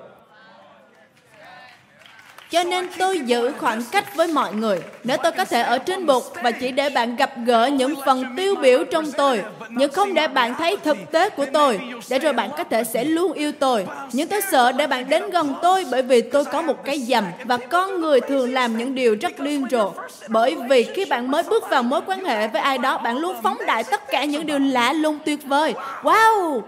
[2.54, 4.80] Cho nên tôi giữ khoảng cách với mọi người.
[5.04, 8.26] Nếu tôi có thể ở trên bục và chỉ để bạn gặp gỡ những phần
[8.38, 12.34] tiêu biểu trong tôi, nhưng không để bạn thấy thực tế của tôi, để rồi
[12.34, 13.86] bạn có thể sẽ luôn yêu tôi.
[14.14, 17.24] Nhưng tôi sợ để bạn đến gần tôi bởi vì tôi có một cái dầm
[17.44, 19.92] và con người thường làm những điều rất điên rồ.
[20.28, 23.36] Bởi vì khi bạn mới bước vào mối quan hệ với ai đó, bạn luôn
[23.44, 25.74] phóng đại tất cả những điều lạ lùng tuyệt vời.
[26.04, 26.62] Wow!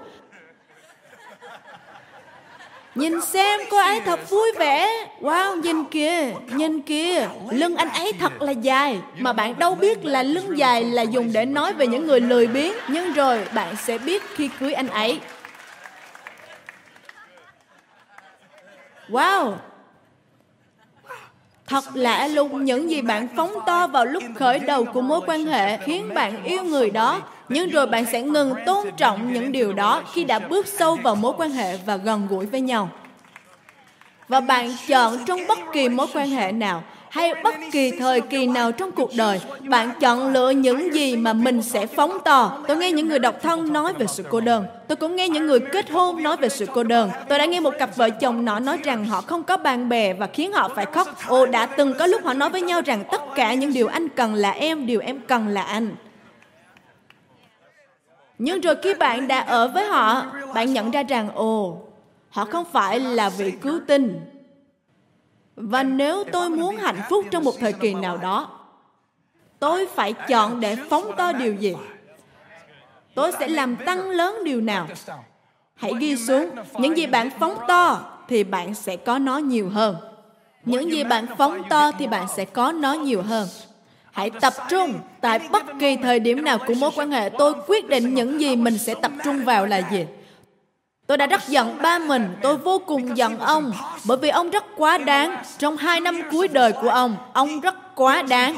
[2.95, 5.07] Nhìn xem cô ấy thật vui vẻ.
[5.21, 7.27] Wow nhìn kìa Nhìn kìa.
[7.51, 8.99] Lưng anh ấy thật là dài.
[9.17, 12.47] Mà bạn đâu biết là lưng dài là dùng để nói về những người lười
[12.47, 12.73] biếng.
[12.87, 15.19] Nhưng rồi bạn sẽ biết khi cưới anh ấy.
[19.09, 19.53] Wow.
[21.67, 25.45] Thật lạ lùng những gì bạn phóng to vào lúc khởi đầu của mối quan
[25.45, 29.73] hệ khiến bạn yêu người đó nhưng rồi bạn sẽ ngừng tôn trọng những điều
[29.73, 32.89] đó khi đã bước sâu vào mối quan hệ và gần gũi với nhau.
[34.27, 38.47] Và bạn chọn trong bất kỳ mối quan hệ nào hay bất kỳ thời kỳ
[38.47, 42.77] nào trong cuộc đời, bạn chọn lựa những gì mà mình sẽ phóng to tôi
[42.77, 44.65] nghe những người độc thân nói về sự cô đơn.
[44.87, 47.09] Tôi cũng nghe những người kết hôn nói về sự cô đơn.
[47.29, 50.13] Tôi đã nghe một cặp vợ chồng nọ nói rằng họ không có bạn bè
[50.13, 51.07] và khiến họ phải khóc.
[51.27, 54.09] Ồ, đã từng có lúc họ nói với nhau rằng tất cả những điều anh
[54.09, 55.95] cần là em, điều em cần là anh
[58.37, 61.81] nhưng rồi khi bạn đã ở với họ, bạn nhận ra rằng, ồ,
[62.29, 64.19] họ không phải là vị cứu tinh.
[65.55, 68.49] Và nếu tôi muốn hạnh phúc trong một thời kỳ nào đó,
[69.59, 71.75] tôi phải chọn để phóng to điều gì?
[73.15, 74.87] Tôi sẽ làm tăng lớn điều nào?
[75.75, 79.95] Hãy ghi xuống, những gì bạn phóng to thì bạn sẽ có nó nhiều hơn.
[80.65, 83.47] Những gì bạn phóng to thì bạn sẽ có nó nhiều hơn.
[84.15, 87.89] Hãy tập trung tại bất kỳ thời điểm nào của mối quan hệ tôi quyết
[87.89, 90.05] định những gì mình sẽ tập trung vào là gì.
[91.07, 93.71] Tôi đã rất giận ba mình, tôi vô cùng giận ông
[94.05, 95.37] bởi vì ông rất quá đáng.
[95.57, 98.57] Trong hai năm cuối đời của ông, ông rất quá đáng.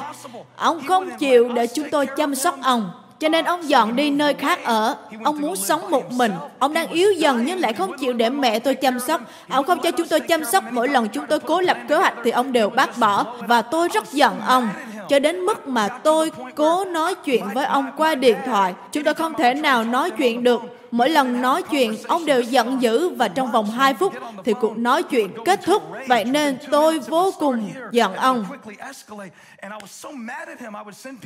[0.56, 2.92] Ông không chịu để chúng tôi chăm sóc ông.
[3.20, 4.96] Cho nên ông dọn đi nơi khác ở.
[5.24, 6.32] Ông muốn sống một mình.
[6.60, 9.22] Ông đang yếu dần nhưng lại không chịu để mẹ tôi chăm sóc.
[9.50, 10.64] Ông không cho chúng tôi chăm sóc.
[10.72, 13.26] Mỗi lần chúng tôi cố lập kế hoạch thì ông đều bác bỏ.
[13.48, 14.70] Và tôi rất giận ông
[15.10, 18.74] cho đến mức mà tôi cố nói chuyện với ông qua điện thoại.
[18.92, 20.62] Chúng tôi không thể nào nói chuyện được.
[20.92, 24.14] Mỗi lần nói chuyện, ông đều giận dữ và trong vòng 2 phút
[24.46, 25.84] thì cuộc nói chuyện kết thúc.
[26.08, 28.46] Vậy nên tôi vô cùng giận ông.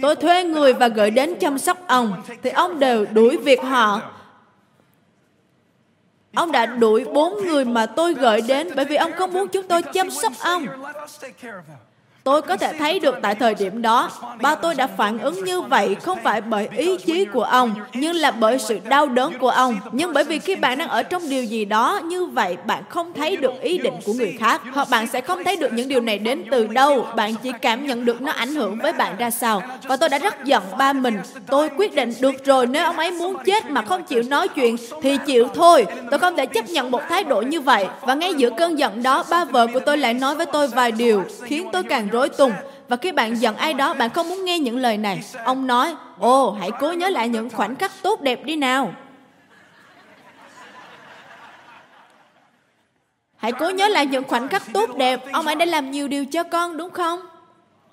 [0.02, 4.02] Tôi thuê người và gửi đến chăm sóc ông, thì ông đều đuổi việc họ.
[6.36, 9.68] Ông đã đuổi bốn người mà tôi gửi đến bởi vì ông không muốn chúng
[9.68, 10.68] tôi chăm sóc ông.
[12.24, 15.62] Tôi có thể thấy được tại thời điểm đó, ba tôi đã phản ứng như
[15.62, 19.50] vậy không phải bởi ý chí của ông, nhưng là bởi sự đau đớn của
[19.50, 19.80] ông.
[19.92, 23.14] Nhưng bởi vì khi bạn đang ở trong điều gì đó như vậy, bạn không
[23.14, 26.02] thấy được ý định của người khác, hoặc bạn sẽ không thấy được những điều
[26.02, 27.08] này đến từ đâu.
[27.16, 29.62] Bạn chỉ cảm nhận được nó ảnh hưởng với bạn ra sao.
[29.84, 31.20] Và tôi đã rất giận ba mình.
[31.48, 34.76] Tôi quyết định được rồi, nếu ông ấy muốn chết mà không chịu nói chuyện,
[35.02, 35.86] thì chịu thôi.
[36.12, 37.86] Tôi không thể chấp nhận một thái độ như vậy.
[38.02, 40.92] Và ngay giữa cơn giận đó, ba vợ của tôi lại nói với tôi vài
[40.92, 42.54] điều khiến tôi càng rối tung.
[42.88, 45.24] Và khi bạn giận ai đó, bạn không muốn nghe những lời này.
[45.46, 48.94] Ông nói, ồ, hãy cố nhớ lại những khoảnh khắc tốt đẹp đi nào.
[53.38, 55.22] Hãy cố nhớ lại những khoảnh khắc tốt đẹp.
[55.34, 57.20] Ông ấy đã làm nhiều điều cho con, đúng không?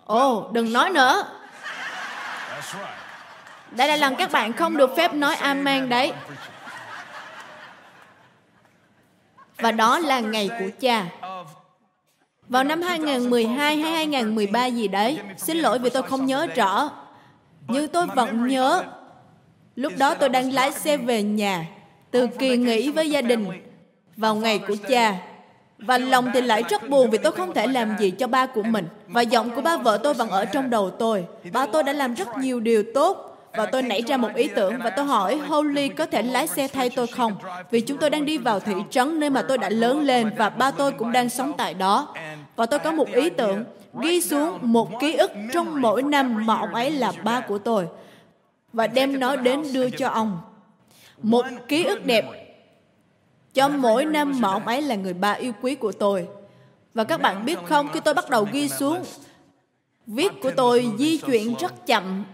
[0.04, 1.24] Ồ, đừng nói nữa.
[3.70, 6.12] Đây là lần các bạn không được phép nói amen đấy.
[9.59, 11.07] Và đó là ngày của cha.
[12.48, 16.90] Vào năm 2012 hay 2013 gì đấy, xin lỗi vì tôi không nhớ rõ.
[17.68, 18.84] Nhưng tôi vẫn nhớ,
[19.76, 21.66] lúc đó tôi đang lái xe về nhà,
[22.11, 23.46] từ kỳ nghỉ với gia đình,
[24.16, 25.18] vào ngày của cha.
[25.78, 28.62] Và lòng thì lại rất buồn vì tôi không thể làm gì cho ba của
[28.62, 28.88] mình.
[29.06, 31.24] Và giọng của ba vợ tôi vẫn ở trong đầu tôi.
[31.52, 34.78] Ba tôi đã làm rất nhiều điều tốt, và tôi nảy ra một ý tưởng
[34.84, 37.37] và tôi hỏi Holy có thể lái xe thay tôi không?
[37.70, 40.48] Vì chúng tôi đang đi vào thị trấn nơi mà tôi đã lớn lên và
[40.48, 42.14] ba tôi cũng đang sống tại đó.
[42.56, 43.64] Và tôi có một ý tưởng
[44.00, 47.87] ghi xuống một ký ức trong mỗi năm mà ông ấy là ba của tôi
[48.72, 50.40] và đem nó đến đưa cho ông.
[51.22, 52.24] Một ký ức đẹp
[53.54, 56.28] cho mỗi năm mà ông ấy là người ba yêu quý của tôi.
[56.94, 59.02] Và các bạn biết không, khi tôi bắt đầu ghi xuống,
[60.06, 62.24] viết của tôi di chuyển rất chậm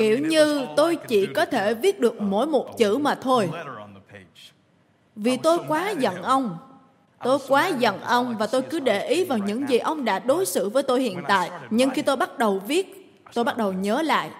[0.00, 3.50] Kiểu như tôi chỉ có thể viết được mỗi một chữ mà thôi.
[5.16, 6.58] Vì tôi quá giận ông.
[7.24, 10.46] Tôi quá giận ông và tôi cứ để ý vào những gì ông đã đối
[10.46, 11.50] xử với tôi hiện tại.
[11.70, 14.30] Nhưng khi tôi bắt đầu viết, tôi bắt đầu nhớ lại.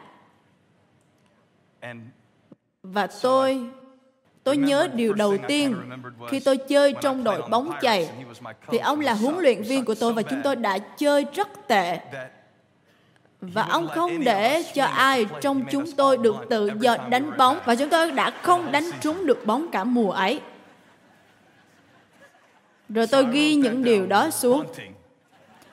[2.82, 3.70] Và tôi
[4.44, 5.76] Tôi nhớ điều đầu tiên
[6.28, 8.10] khi tôi chơi trong đội bóng chày
[8.68, 12.00] thì ông là huấn luyện viên của tôi và chúng tôi đã chơi rất tệ
[13.40, 17.74] và ông không để cho ai trong chúng tôi được tự do đánh bóng và
[17.74, 20.40] chúng tôi đã không đánh trúng được bóng cả mùa ấy.
[22.88, 24.64] Rồi tôi ghi những điều đó xuống.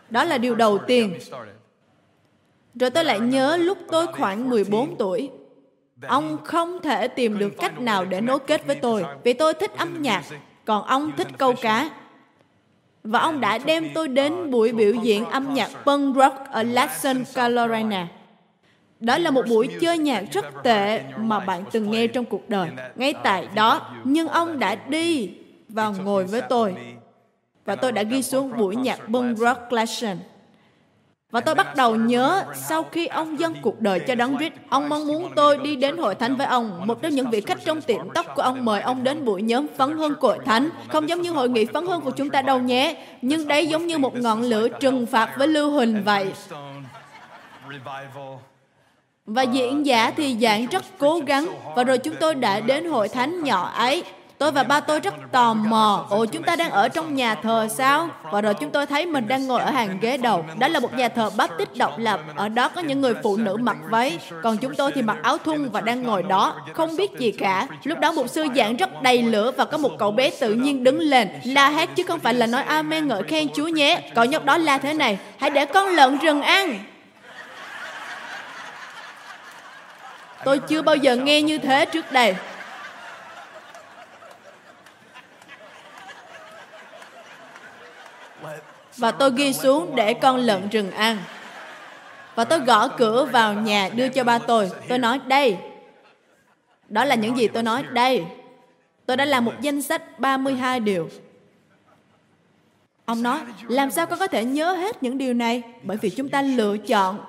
[0.10, 1.14] Đó là điều đầu tiên.
[2.80, 5.30] Rồi tôi lại nhớ lúc tôi khoảng 14 tuổi,
[6.08, 9.72] ông không thể tìm được cách nào để nối kết với tôi vì tôi thích
[9.78, 10.24] âm nhạc,
[10.66, 11.90] còn ông thích câu cá
[13.08, 17.24] và ông đã đem tôi đến buổi biểu diễn âm nhạc punk rock ở Lassen,
[17.34, 18.08] Carolina.
[19.00, 22.70] Đó là một buổi chơi nhạc rất tệ mà bạn từng nghe trong cuộc đời.
[22.96, 25.32] Ngay tại đó, nhưng ông đã đi
[25.70, 26.76] và ngồi với tôi.
[27.66, 30.18] Và tôi đã ghi xuống buổi nhạc punk rock Lassen.
[31.32, 34.90] Và tôi bắt đầu nhớ sau khi ông dâng cuộc đời cho Đấng Christ, ông
[34.90, 36.88] mong muốn tôi đi đến hội thánh với ông.
[36.88, 39.68] Một trong những vị khách trong tiệm tóc của ông mời ông đến buổi nhóm
[39.78, 40.70] phấn hương cội thánh.
[40.88, 43.88] Không giống như hội nghị phấn hương của chúng ta đâu nhé, nhưng đấy giống
[43.88, 46.34] như một ngọn lửa trừng phạt với lưu huỳnh vậy.
[49.26, 53.10] Và diễn giả thì giảng rất cố gắng và rồi chúng tôi đã đến hội
[53.10, 54.04] thánh nhỏ ấy
[54.38, 56.06] Tôi và ba tôi rất tò mò.
[56.10, 58.10] Ồ, chúng ta đang ở trong nhà thờ sao?
[58.24, 60.46] Và rồi chúng tôi thấy mình đang ngồi ở hàng ghế đầu.
[60.60, 62.20] Đó là một nhà thờ Baptist độc lập.
[62.36, 64.20] Ở đó có những người phụ nữ mặc váy.
[64.44, 66.56] Còn chúng tôi thì mặc áo thun và đang ngồi đó.
[66.74, 67.68] Không biết gì cả.
[67.84, 70.84] Lúc đó một sư giảng rất đầy lửa và có một cậu bé tự nhiên
[70.84, 71.30] đứng lên.
[71.44, 74.02] La hét chứ không phải là nói amen ngợi khen Chúa nhé.
[74.16, 75.18] Cậu nhóc đó la thế này.
[75.38, 76.80] Hãy để con lợn rừng ăn.
[80.46, 82.36] Tôi chưa bao giờ nghe như thế trước đây.
[88.98, 91.18] Và tôi ghi xuống để con lợn rừng ăn.
[92.36, 94.72] Và tôi gõ cửa vào nhà đưa cho ba tôi.
[94.90, 95.58] Tôi nói, đây.
[96.90, 98.26] Đó là những gì tôi nói, đây.
[99.06, 101.10] Tôi đã làm một danh sách 32 điều.
[103.06, 105.64] Ông nói, làm sao con có thể nhớ hết những điều này?
[105.84, 107.26] Bởi vì chúng ta lựa chọn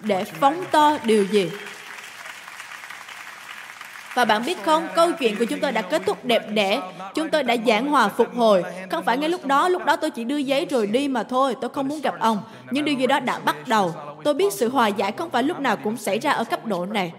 [0.00, 1.50] để phóng to điều gì
[4.14, 6.80] và bạn biết không, câu chuyện của chúng tôi đã kết thúc đẹp đẽ.
[7.14, 8.62] Chúng tôi đã giảng hòa phục hồi.
[8.90, 11.56] Không phải ngay lúc đó, lúc đó tôi chỉ đưa giấy rồi đi mà thôi.
[11.60, 12.42] Tôi không muốn gặp ông.
[12.70, 13.94] Nhưng điều gì đó đã bắt đầu.
[14.24, 16.86] Tôi biết sự hòa giải không phải lúc nào cũng xảy ra ở cấp độ
[16.86, 17.12] này.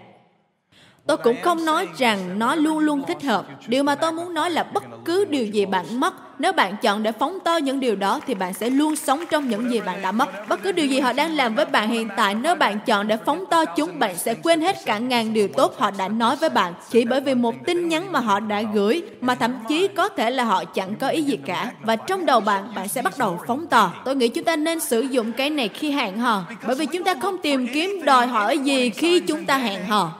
[1.06, 3.46] Tôi cũng không nói rằng nó luôn luôn thích hợp.
[3.66, 7.02] Điều mà tôi muốn nói là bất cứ điều gì bạn mất, nếu bạn chọn
[7.02, 10.02] để phóng to những điều đó thì bạn sẽ luôn sống trong những gì bạn
[10.02, 10.48] đã mất.
[10.48, 13.16] Bất cứ điều gì họ đang làm với bạn hiện tại, nếu bạn chọn để
[13.16, 16.50] phóng to chúng, bạn sẽ quên hết cả ngàn điều tốt họ đã nói với
[16.50, 20.08] bạn chỉ bởi vì một tin nhắn mà họ đã gửi, mà thậm chí có
[20.08, 21.70] thể là họ chẳng có ý gì cả.
[21.82, 23.92] Và trong đầu bạn, bạn sẽ bắt đầu phóng to.
[24.04, 27.04] Tôi nghĩ chúng ta nên sử dụng cái này khi hẹn hò, bởi vì chúng
[27.04, 30.12] ta không tìm kiếm đòi hỏi gì khi chúng ta hẹn hò.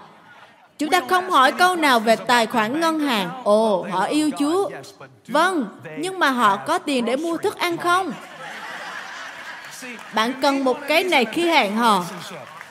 [0.78, 3.30] Chúng ta không hỏi câu nào về tài khoản ngân hàng.
[3.44, 4.70] Ồ, họ yêu Chúa.
[5.28, 5.66] Vâng,
[5.98, 8.12] nhưng mà họ có tiền để mua thức ăn không?
[10.14, 12.04] Bạn cần một cái này khi hẹn hò.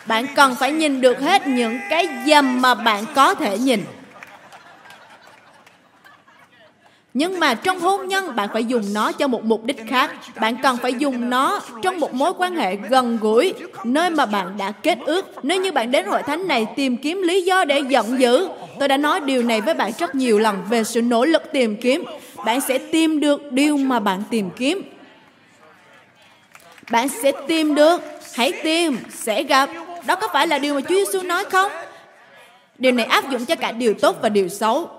[0.06, 3.86] Bạn cần phải nhìn được hết những cái dầm mà bạn có thể nhìn.
[7.18, 10.12] Nhưng mà trong hôn nhân bạn phải dùng nó cho một mục đích khác.
[10.36, 13.54] Bạn cần phải dùng nó trong một mối quan hệ gần gũi,
[13.84, 15.26] nơi mà bạn đã kết ước.
[15.44, 18.48] Nếu như bạn đến hội thánh này tìm kiếm lý do để giận dữ,
[18.80, 21.76] tôi đã nói điều này với bạn rất nhiều lần về sự nỗ lực tìm
[21.76, 22.04] kiếm.
[22.46, 24.82] Bạn sẽ tìm được điều mà bạn tìm kiếm.
[26.92, 28.02] Bạn sẽ tìm được,
[28.36, 29.70] hãy tìm, sẽ gặp.
[30.06, 31.72] Đó có phải là điều mà Chúa Giêsu nói không?
[32.78, 34.90] Điều này áp dụng cho cả điều tốt và điều xấu.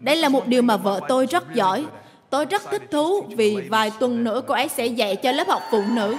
[0.00, 1.86] Đây là một điều mà vợ tôi rất giỏi.
[2.30, 5.62] Tôi rất thích thú vì vài tuần nữa cô ấy sẽ dạy cho lớp học
[5.70, 6.16] phụ nữ.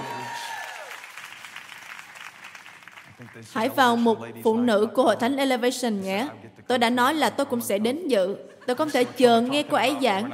[3.52, 6.28] Hãy vào một phụ nữ của Hội Thánh Elevation nhé.
[6.66, 8.36] Tôi đã nói là tôi cũng sẽ đến dự.
[8.66, 10.30] Tôi không thể chờ nghe cô ấy giảng.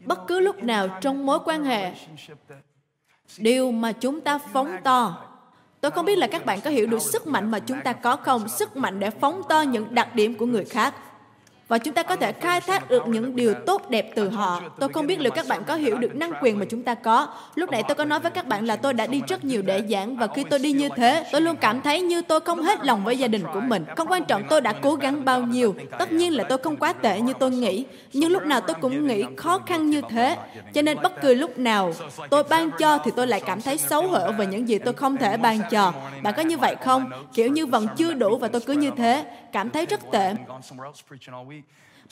[0.00, 1.92] Bất cứ lúc nào trong mối quan hệ,
[3.38, 5.30] điều mà chúng ta phóng to
[5.84, 8.16] Tôi không biết là các bạn có hiểu được sức mạnh mà chúng ta có
[8.16, 8.48] không?
[8.48, 10.94] Sức mạnh để phóng to những đặc điểm của người khác
[11.68, 14.62] và chúng ta có thể khai thác được những điều tốt đẹp từ họ.
[14.80, 17.28] Tôi không biết liệu các bạn có hiểu được năng quyền mà chúng ta có.
[17.54, 19.82] Lúc nãy tôi có nói với các bạn là tôi đã đi rất nhiều để
[19.90, 22.84] giảng và khi tôi đi như thế, tôi luôn cảm thấy như tôi không hết
[22.84, 23.84] lòng với gia đình của mình.
[23.96, 25.74] Không quan trọng tôi đã cố gắng bao nhiêu.
[25.98, 29.06] Tất nhiên là tôi không quá tệ như tôi nghĩ, nhưng lúc nào tôi cũng
[29.06, 30.36] nghĩ khó khăn như thế.
[30.74, 31.92] Cho nên bất cứ lúc nào
[32.30, 35.16] tôi ban cho thì tôi lại cảm thấy xấu hổ về những gì tôi không
[35.16, 35.92] thể ban cho.
[36.22, 37.10] Bạn có như vậy không?
[37.34, 40.34] Kiểu như vẫn chưa đủ và tôi cứ như thế, cảm thấy rất tệ.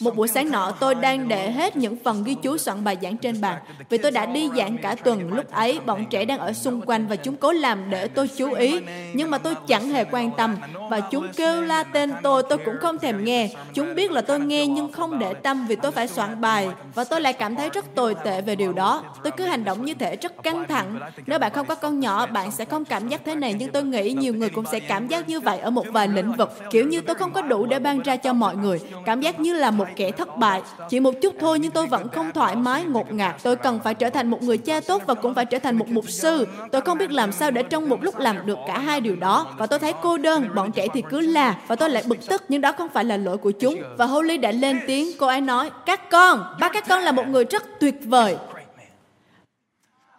[0.00, 3.16] Một buổi sáng nọ, tôi đang để hết những phần ghi chú soạn bài giảng
[3.16, 3.58] trên bàn.
[3.88, 7.06] Vì tôi đã đi giảng cả tuần, lúc ấy bọn trẻ đang ở xung quanh
[7.06, 8.80] và chúng cố làm để tôi chú ý.
[9.14, 10.56] Nhưng mà tôi chẳng hề quan tâm.
[10.90, 13.50] Và chúng kêu la tên tôi, tôi cũng không thèm nghe.
[13.74, 16.68] Chúng biết là tôi nghe nhưng không để tâm vì tôi phải soạn bài.
[16.94, 19.04] Và tôi lại cảm thấy rất tồi tệ về điều đó.
[19.24, 21.00] Tôi cứ hành động như thể rất căng thẳng.
[21.26, 23.54] Nếu bạn không có con nhỏ, bạn sẽ không cảm giác thế này.
[23.58, 26.32] Nhưng tôi nghĩ nhiều người cũng sẽ cảm giác như vậy ở một vài lĩnh
[26.32, 26.58] vực.
[26.70, 28.80] Kiểu như tôi không có đủ để ban ra cho mọi người.
[29.06, 30.62] Cảm giác như là một kẻ thất bại.
[30.88, 33.34] Chỉ một chút thôi nhưng tôi vẫn không thoải mái, ngột ngạt.
[33.42, 35.88] Tôi cần phải trở thành một người cha tốt và cũng phải trở thành một
[35.88, 36.46] mục sư.
[36.72, 39.46] Tôi không biết làm sao để trong một lúc làm được cả hai điều đó.
[39.58, 41.56] Và tôi thấy cô đơn, bọn trẻ thì cứ là.
[41.66, 43.82] Và tôi lại bực tức, nhưng đó không phải là lỗi của chúng.
[43.98, 47.28] Và Holly đã lên tiếng, cô ấy nói, các con, ba các con là một
[47.28, 48.36] người rất tuyệt vời.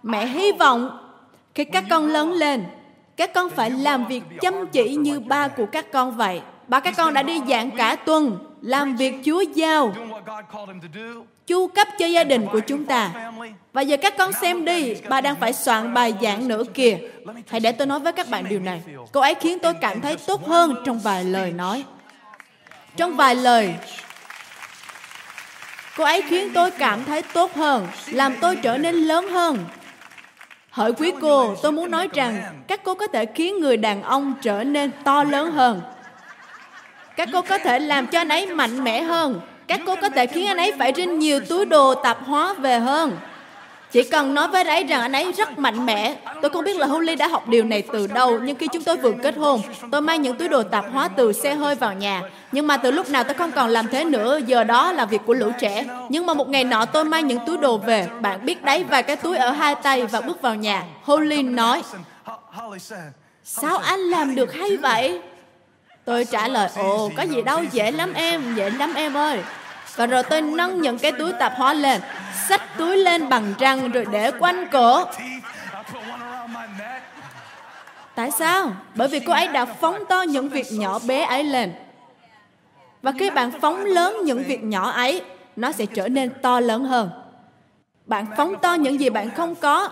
[0.03, 0.99] Mẹ hy vọng
[1.55, 2.63] khi các con lớn lên,
[3.17, 6.41] các con phải làm việc chăm chỉ như ba của các con vậy.
[6.67, 9.93] Ba các con đã đi giảng cả tuần, làm việc Chúa giao,
[11.47, 13.31] chu cấp cho gia đình của chúng ta.
[13.73, 16.97] Và giờ các con xem đi, bà đang phải soạn bài giảng nữa kìa.
[17.49, 18.81] Hãy để tôi nói với các bạn điều này.
[19.11, 21.83] Cô ấy khiến tôi cảm thấy tốt hơn trong vài lời nói.
[22.97, 23.75] Trong vài lời,
[25.97, 29.65] cô ấy khiến tôi cảm thấy tốt hơn, làm tôi trở nên lớn hơn.
[30.69, 34.33] Hỡi quý cô, tôi muốn nói rằng các cô có thể khiến người đàn ông
[34.41, 35.81] trở nên to lớn hơn
[37.15, 39.41] các cô có thể làm cho anh ấy mạnh mẽ hơn.
[39.67, 42.79] Các cô có thể khiến anh ấy phải rinh nhiều túi đồ tạp hóa về
[42.79, 43.17] hơn.
[43.91, 46.15] Chỉ cần nói với anh ấy rằng anh ấy rất mạnh mẽ.
[46.41, 48.97] Tôi không biết là Holly đã học điều này từ đâu nhưng khi chúng tôi
[48.97, 49.61] vừa kết hôn
[49.91, 52.21] tôi mang những túi đồ tạp hóa từ xe hơi vào nhà.
[52.51, 55.21] Nhưng mà từ lúc nào tôi không còn làm thế nữa giờ đó là việc
[55.25, 55.85] của lũ trẻ.
[56.09, 58.07] Nhưng mà một ngày nọ tôi mang những túi đồ về.
[58.21, 60.83] Bạn biết đấy vài cái túi ở hai tay và bước vào nhà.
[61.03, 61.83] Holly nói
[63.43, 65.21] sao anh làm được hay vậy
[66.05, 69.39] Tôi trả lời, ồ, có gì đâu, dễ lắm em, dễ lắm em ơi.
[69.95, 72.01] Và rồi tôi nâng những cái túi tạp hóa lên,
[72.47, 75.05] xách túi lên bằng răng rồi để quanh cổ.
[78.15, 78.71] Tại sao?
[78.95, 81.73] Bởi vì cô ấy đã phóng to những việc nhỏ bé ấy lên.
[83.01, 85.21] Và khi bạn phóng lớn những việc nhỏ ấy,
[85.55, 87.09] nó sẽ trở nên to lớn hơn.
[88.05, 89.89] Bạn phóng to những gì bạn không có,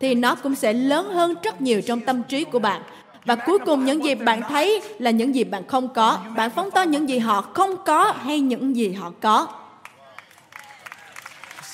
[0.00, 2.82] thì nó cũng sẽ lớn hơn rất nhiều trong tâm trí của bạn
[3.24, 6.70] và cuối cùng những gì bạn thấy là những gì bạn không có bạn phóng
[6.70, 9.46] to những gì họ không có hay những gì họ có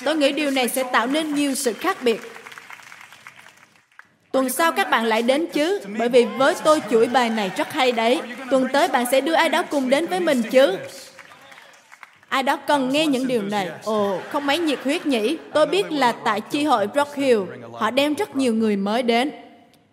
[0.05, 2.21] tôi nghĩ điều này sẽ tạo nên nhiều sự khác biệt
[4.37, 7.73] Tuần sau các bạn lại đến chứ, bởi vì với tôi chuỗi bài này rất
[7.73, 8.21] hay đấy.
[8.51, 10.79] Tuần tới bạn sẽ đưa ai đó cùng đến với mình chứ.
[12.29, 13.69] Ai đó cần nghe những điều này.
[13.85, 15.37] Ồ, không mấy nhiệt huyết nhỉ.
[15.53, 17.41] Tôi biết là tại chi hội Rock Hill,
[17.73, 19.31] họ đem rất nhiều người mới đến.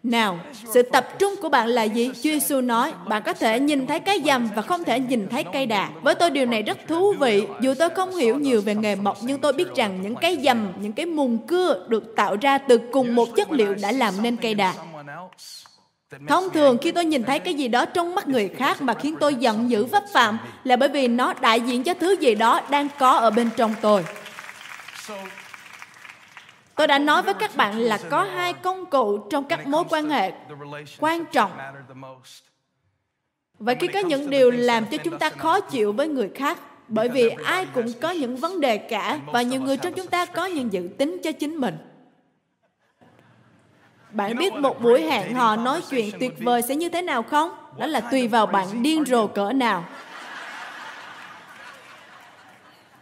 [0.03, 0.39] Nào,
[0.73, 2.07] sự tập trung của bạn là gì?
[2.07, 5.43] Chúa Giêsu nói, bạn có thể nhìn thấy cái dầm và không thể nhìn thấy
[5.43, 5.89] cây đà.
[6.01, 7.47] Với tôi điều này rất thú vị.
[7.61, 10.73] Dù tôi không hiểu nhiều về nghề mộc, nhưng tôi biết rằng những cái dầm,
[10.81, 14.35] những cái mùn cưa được tạo ra từ cùng một chất liệu đã làm nên
[14.35, 14.73] cây đà.
[16.27, 19.15] Thông thường khi tôi nhìn thấy cái gì đó trong mắt người khác mà khiến
[19.19, 22.61] tôi giận dữ vấp phạm là bởi vì nó đại diện cho thứ gì đó
[22.69, 24.03] đang có ở bên trong tôi.
[26.75, 30.09] Tôi đã nói với các bạn là có hai công cụ trong các mối quan
[30.09, 30.31] hệ
[30.99, 31.51] quan trọng.
[33.59, 36.57] Vậy khi có những điều làm cho chúng ta khó chịu với người khác,
[36.87, 40.25] bởi vì ai cũng có những vấn đề cả và nhiều người trong chúng ta
[40.25, 41.77] có những dự tính cho chính mình.
[44.11, 47.55] Bạn biết một buổi hẹn hò nói chuyện tuyệt vời sẽ như thế nào không?
[47.77, 49.85] Đó là tùy vào bạn điên rồ cỡ nào.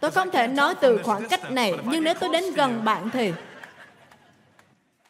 [0.00, 3.32] Tôi không thể nói từ khoảng cách này, nhưng nếu tôi đến gần bạn thì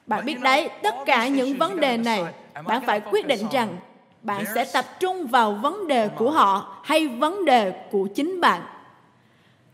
[0.06, 2.24] bạn biết đấy, tất cả những vấn đề này,
[2.66, 3.76] bạn phải quyết định rằng
[4.22, 8.62] bạn sẽ tập trung vào vấn đề của họ hay vấn đề của chính bạn.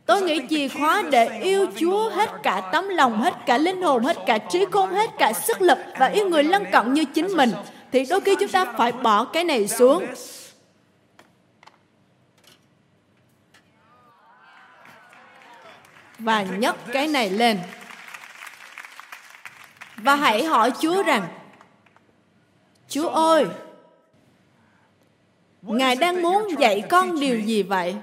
[0.07, 4.05] Tôi nghĩ chìa khóa để yêu Chúa hết cả tấm lòng, hết cả linh hồn,
[4.05, 7.27] hết cả trí khôn, hết cả sức lực và yêu người lân cận như chính
[7.37, 7.51] mình
[7.93, 10.07] thì đôi khi chúng ta phải bỏ cái này xuống.
[16.19, 17.59] Và nhấc cái này lên
[19.99, 21.23] và hãy hỏi Chúa rằng
[22.89, 23.47] Chúa ơi
[25.63, 27.97] Ngài đang muốn dạy con điều gì vậy?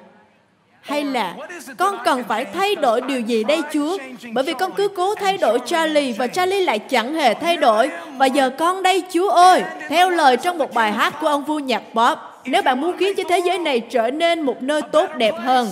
[0.82, 1.36] Hay là
[1.78, 3.98] con cần phải thay đổi điều gì đây Chúa?
[4.34, 7.90] Bởi vì con cứ cố thay đổi Charlie và Charlie lại chẳng hề thay đổi.
[8.18, 11.60] Và giờ con đây Chúa ơi, theo lời trong một bài hát của ông vua
[11.60, 15.10] nhạc Bob, nếu bạn muốn khiến cho thế giới này trở nên một nơi tốt
[15.18, 15.68] đẹp hơn,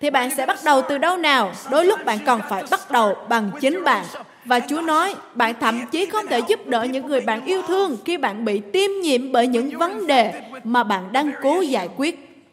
[0.00, 1.52] thì bạn sẽ bắt đầu từ đâu nào?
[1.70, 4.04] Đôi lúc bạn còn phải bắt đầu bằng chính bạn.
[4.44, 7.96] Và Chúa nói, bạn thậm chí không thể giúp đỡ những người bạn yêu thương
[8.04, 12.44] khi bạn bị tiêm nhiễm bởi những vấn đề mà bạn đang cố giải quyết.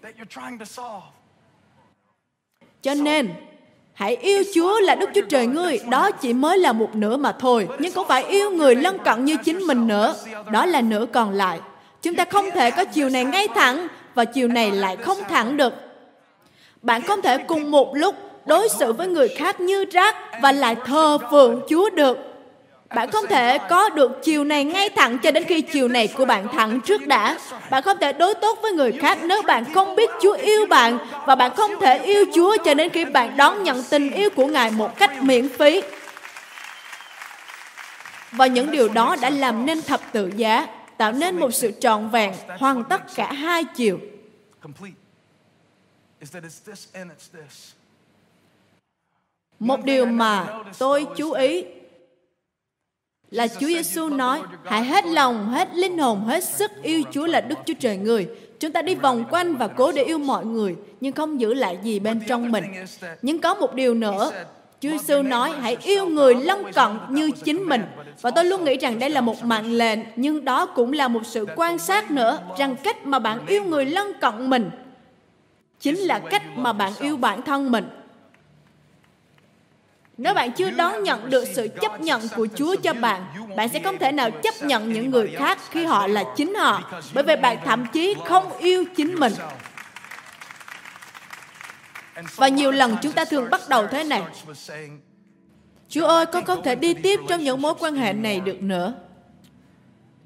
[2.82, 3.30] Cho nên,
[3.94, 7.32] hãy yêu Chúa là Đức Chúa Trời ngươi, đó chỉ mới là một nửa mà
[7.32, 10.16] thôi, nhưng cũng phải yêu người lân cận như chính mình nữa,
[10.52, 11.60] đó là nửa còn lại.
[12.02, 15.58] Chúng ta không thể có chiều này ngay thẳng và chiều này lại không thẳng
[15.58, 15.74] được.
[16.82, 18.16] Bạn không thể cùng một lúc
[18.46, 22.18] đối xử với người khác như rác và lại thờ phượng Chúa được.
[22.96, 26.26] Bạn không thể có được chiều này ngay thẳng cho đến khi chiều này của
[26.26, 27.38] bạn thẳng trước đã.
[27.70, 30.98] Bạn không thể đối tốt với người khác nếu bạn không biết Chúa yêu bạn
[31.26, 34.46] và bạn không thể yêu Chúa cho đến khi bạn đón nhận tình yêu của
[34.46, 35.82] Ngài một cách miễn phí.
[38.32, 40.68] Và những điều đó đã làm nên thập tự giá,
[40.98, 44.00] tạo nên một sự trọn vẹn, hoàn tất cả hai chiều.
[49.60, 51.66] Một điều mà tôi chú ý
[53.32, 57.42] là Chúa Giêsu nói, hãy hết lòng, hết linh hồn, hết sức yêu Chúa là
[57.42, 58.30] Đức Chúa Trời người.
[58.60, 61.78] Chúng ta đi vòng quanh và cố để yêu mọi người, nhưng không giữ lại
[61.84, 62.64] gì bên trong mình.
[63.22, 64.32] Nhưng có một điều nữa,
[64.80, 67.82] Chúa Giêsu nói, hãy yêu người lân cận như chính mình.
[68.22, 71.22] Và tôi luôn nghĩ rằng đây là một mạng lệnh, nhưng đó cũng là một
[71.26, 74.70] sự quan sát nữa, rằng cách mà bạn yêu người lân cận mình
[75.82, 77.90] chính là cách mà bạn yêu bản thân mình.
[80.18, 83.26] Nếu bạn chưa đón nhận được sự chấp nhận của Chúa cho bạn,
[83.58, 87.02] bạn sẽ không thể nào chấp nhận những người khác khi họ là chính họ,
[87.14, 89.34] bởi vì bạn thậm chí không yêu chính mình.
[92.36, 94.22] Và nhiều lần chúng ta thường bắt đầu thế này.
[95.90, 98.94] Chúa ơi, con không thể đi tiếp trong những mối quan hệ này được nữa.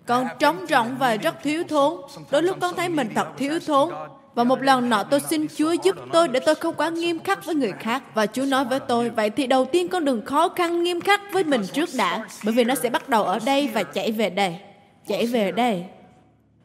[0.06, 2.02] Con trống rỗng và rất thiếu thốn.
[2.32, 3.90] Đôi lúc con thấy mình thật thiếu thốn.
[4.36, 7.46] Và một lần nọ tôi xin Chúa giúp tôi để tôi không quá nghiêm khắc
[7.46, 8.04] với người khác.
[8.14, 11.22] Và Chúa nói với tôi, vậy thì đầu tiên con đừng khó khăn nghiêm khắc
[11.34, 12.28] với mình trước đã.
[12.44, 14.60] Bởi vì nó sẽ bắt đầu ở đây và chạy về đây.
[15.08, 15.86] Chạy về đây.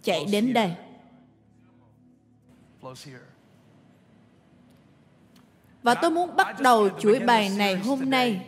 [0.02, 0.72] Chạy đến đây.
[5.82, 8.40] Và tôi muốn bắt đầu chuỗi bài này hôm nay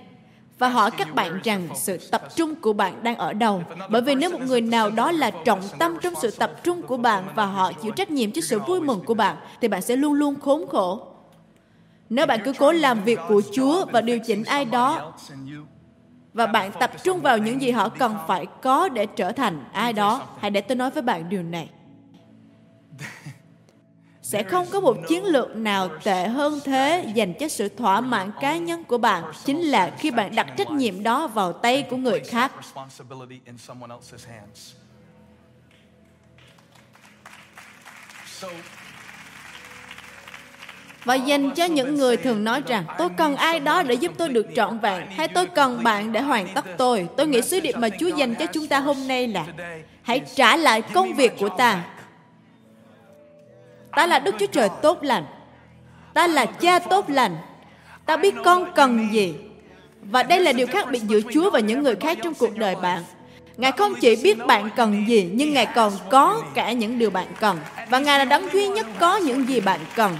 [0.58, 3.62] và hỏi các bạn rằng sự tập trung của bạn đang ở đâu.
[3.90, 6.96] Bởi vì nếu một người nào đó là trọng tâm trong sự tập trung của
[6.96, 9.96] bạn và họ chịu trách nhiệm cho sự vui mừng của bạn, thì bạn sẽ
[9.96, 11.06] luôn luôn khốn khổ.
[12.10, 15.12] Nếu bạn cứ cố làm việc của Chúa và điều chỉnh ai đó,
[16.34, 19.92] và bạn tập trung vào những gì họ cần phải có để trở thành ai
[19.92, 21.68] đó, hãy để tôi nói với bạn điều này
[24.32, 28.30] sẽ không có một chiến lược nào tệ hơn thế dành cho sự thỏa mãn
[28.40, 29.24] cá nhân của bạn.
[29.44, 32.52] Chính là khi bạn đặt trách nhiệm đó vào tay của người khác.
[41.04, 44.28] Và dành cho những người thường nói rằng tôi cần ai đó để giúp tôi
[44.28, 47.08] được trọn vẹn hay tôi cần bạn để hoàn tất tôi?
[47.16, 49.46] Tôi nghĩ sứ điệp mà chúa dành cho chúng ta hôm nay là
[50.02, 51.84] hãy trả lại công việc của ta
[53.96, 55.24] ta là đức chúa trời tốt lành
[56.14, 57.36] ta là cha tốt lành
[58.06, 59.34] ta biết con cần gì
[60.02, 62.74] và đây là điều khác biệt giữa chúa và những người khác trong cuộc đời
[62.74, 63.02] bạn
[63.56, 67.26] Ngài không chỉ biết bạn cần gì, nhưng Ngài còn có cả những điều bạn
[67.40, 67.58] cần.
[67.88, 70.16] Và Ngài là đấng duy nhất có những gì bạn cần.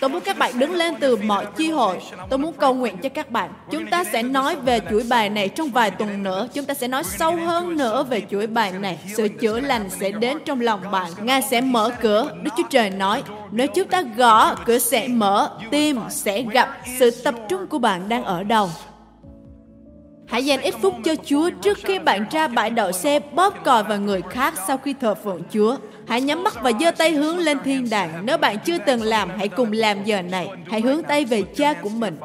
[0.00, 1.98] Tôi muốn các bạn đứng lên từ mọi chi hội.
[2.30, 3.50] Tôi muốn cầu nguyện cho các bạn.
[3.70, 6.48] Chúng ta sẽ nói về chuỗi bài này trong vài tuần nữa.
[6.54, 8.98] Chúng ta sẽ nói sâu hơn nữa về chuỗi bài này.
[9.16, 11.10] Sự chữa lành sẽ đến trong lòng bạn.
[11.22, 12.32] Ngài sẽ mở cửa.
[12.42, 16.76] Đức Chúa Trời nói, nếu chúng ta gõ, cửa sẽ mở, tim sẽ gặp.
[16.98, 18.70] Sự tập trung của bạn đang ở đâu?
[20.28, 23.82] Hãy dành ít phút cho Chúa trước khi bạn ra bãi đậu xe bóp còi
[23.82, 25.76] vào người khác sau khi thờ phượng Chúa.
[26.10, 28.26] Hãy nhắm mắt và giơ tay hướng lên thiên đàng.
[28.26, 30.48] Nếu bạn chưa từng làm, hãy cùng làm giờ này.
[30.70, 32.16] Hãy hướng tay về cha của mình.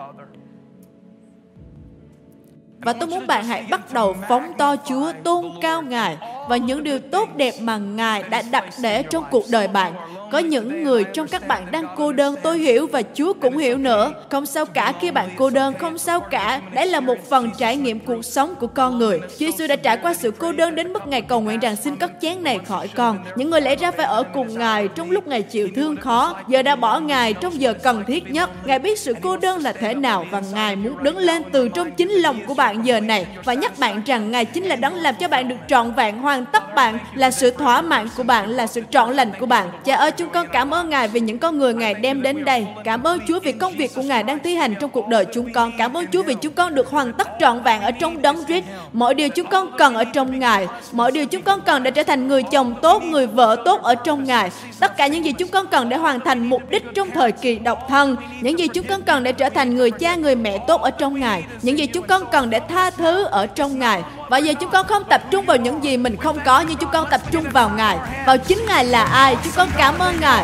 [2.79, 6.17] Và tôi muốn bạn hãy bắt đầu phóng to Chúa, tôn cao Ngài
[6.49, 9.93] và những điều tốt đẹp mà Ngài đã đặt để trong cuộc đời bạn.
[10.31, 13.77] Có những người trong các bạn đang cô đơn, tôi hiểu và Chúa cũng hiểu
[13.77, 14.13] nữa.
[14.29, 16.61] Không sao cả khi bạn cô đơn, không sao cả.
[16.73, 19.19] Đấy là một phần trải nghiệm cuộc sống của con người.
[19.19, 21.95] Chúa Giêsu đã trải qua sự cô đơn đến mức Ngài cầu nguyện rằng xin
[21.95, 23.19] cất chén này khỏi con.
[23.35, 26.61] Những người lẽ ra phải ở cùng Ngài trong lúc Ngài chịu thương khó, giờ
[26.61, 28.49] đã bỏ Ngài trong giờ cần thiết nhất.
[28.65, 31.91] Ngài biết sự cô đơn là thế nào và Ngài muốn đứng lên từ trong
[31.91, 35.15] chính lòng của bạn giờ này và nhắc bạn rằng Ngài chính là đấng làm
[35.15, 38.49] cho bạn được trọn vẹn hoàn hoàn tất bạn là sự thỏa mãn của bạn
[38.49, 41.39] là sự trọn lành của bạn cha ơi chúng con cảm ơn ngài vì những
[41.39, 42.67] con người ngài đem đến đây.
[42.83, 45.53] Cảm ơn chúa vì công việc của ngài đang thi hành trong cuộc đời chúng
[45.53, 45.71] con.
[45.77, 48.65] Cảm ơn chúa vì chúng con được hoàn tất trọn vẹn ở trong đấng Christ.
[48.93, 50.67] Mọi điều chúng con cần ở trong ngài.
[50.91, 53.95] Mọi điều chúng con cần để trở thành người chồng tốt, người vợ tốt ở
[53.95, 54.49] trong ngài.
[54.79, 57.55] Tất cả những gì chúng con cần để hoàn thành mục đích trong thời kỳ
[57.55, 58.15] độc thân.
[58.41, 61.19] Những gì chúng con cần để trở thành người cha, người mẹ tốt ở trong
[61.19, 61.43] ngài.
[61.61, 64.03] Những gì chúng con cần để tha thứ ở trong ngài.
[64.29, 66.89] Và giờ chúng con không tập trung vào những gì mình không có, nhưng chúng
[66.93, 67.97] con tập trung vào Ngài.
[68.25, 69.37] Vào chính Ngài là ai?
[69.43, 70.04] Chúng con cảm ơn.
[70.05, 70.43] Vâng ơn Ngài.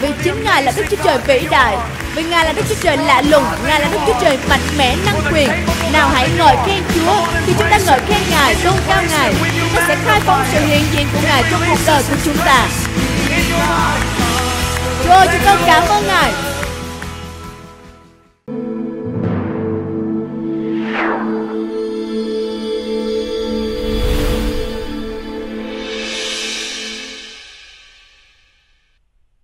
[0.00, 1.76] Vì chính Ngài là Đức Chúa Trời vĩ đại
[2.14, 4.96] Vì Ngài là Đức Chúa Trời lạ lùng Ngài là Đức Chúa Trời mạnh mẽ
[5.06, 5.50] năng quyền.
[5.92, 7.26] Nào hãy ngợi khen Chúa.
[7.46, 10.60] Khi chúng ta ngợi khen Ngài, tôn cao Ngài Chúng ta sẽ khai phóng sự
[10.66, 12.66] hiện diện của Ngài trong cuộc đời của chúng ta.
[15.04, 16.32] Chúa ơi, chúng con cảm ơn Ngài.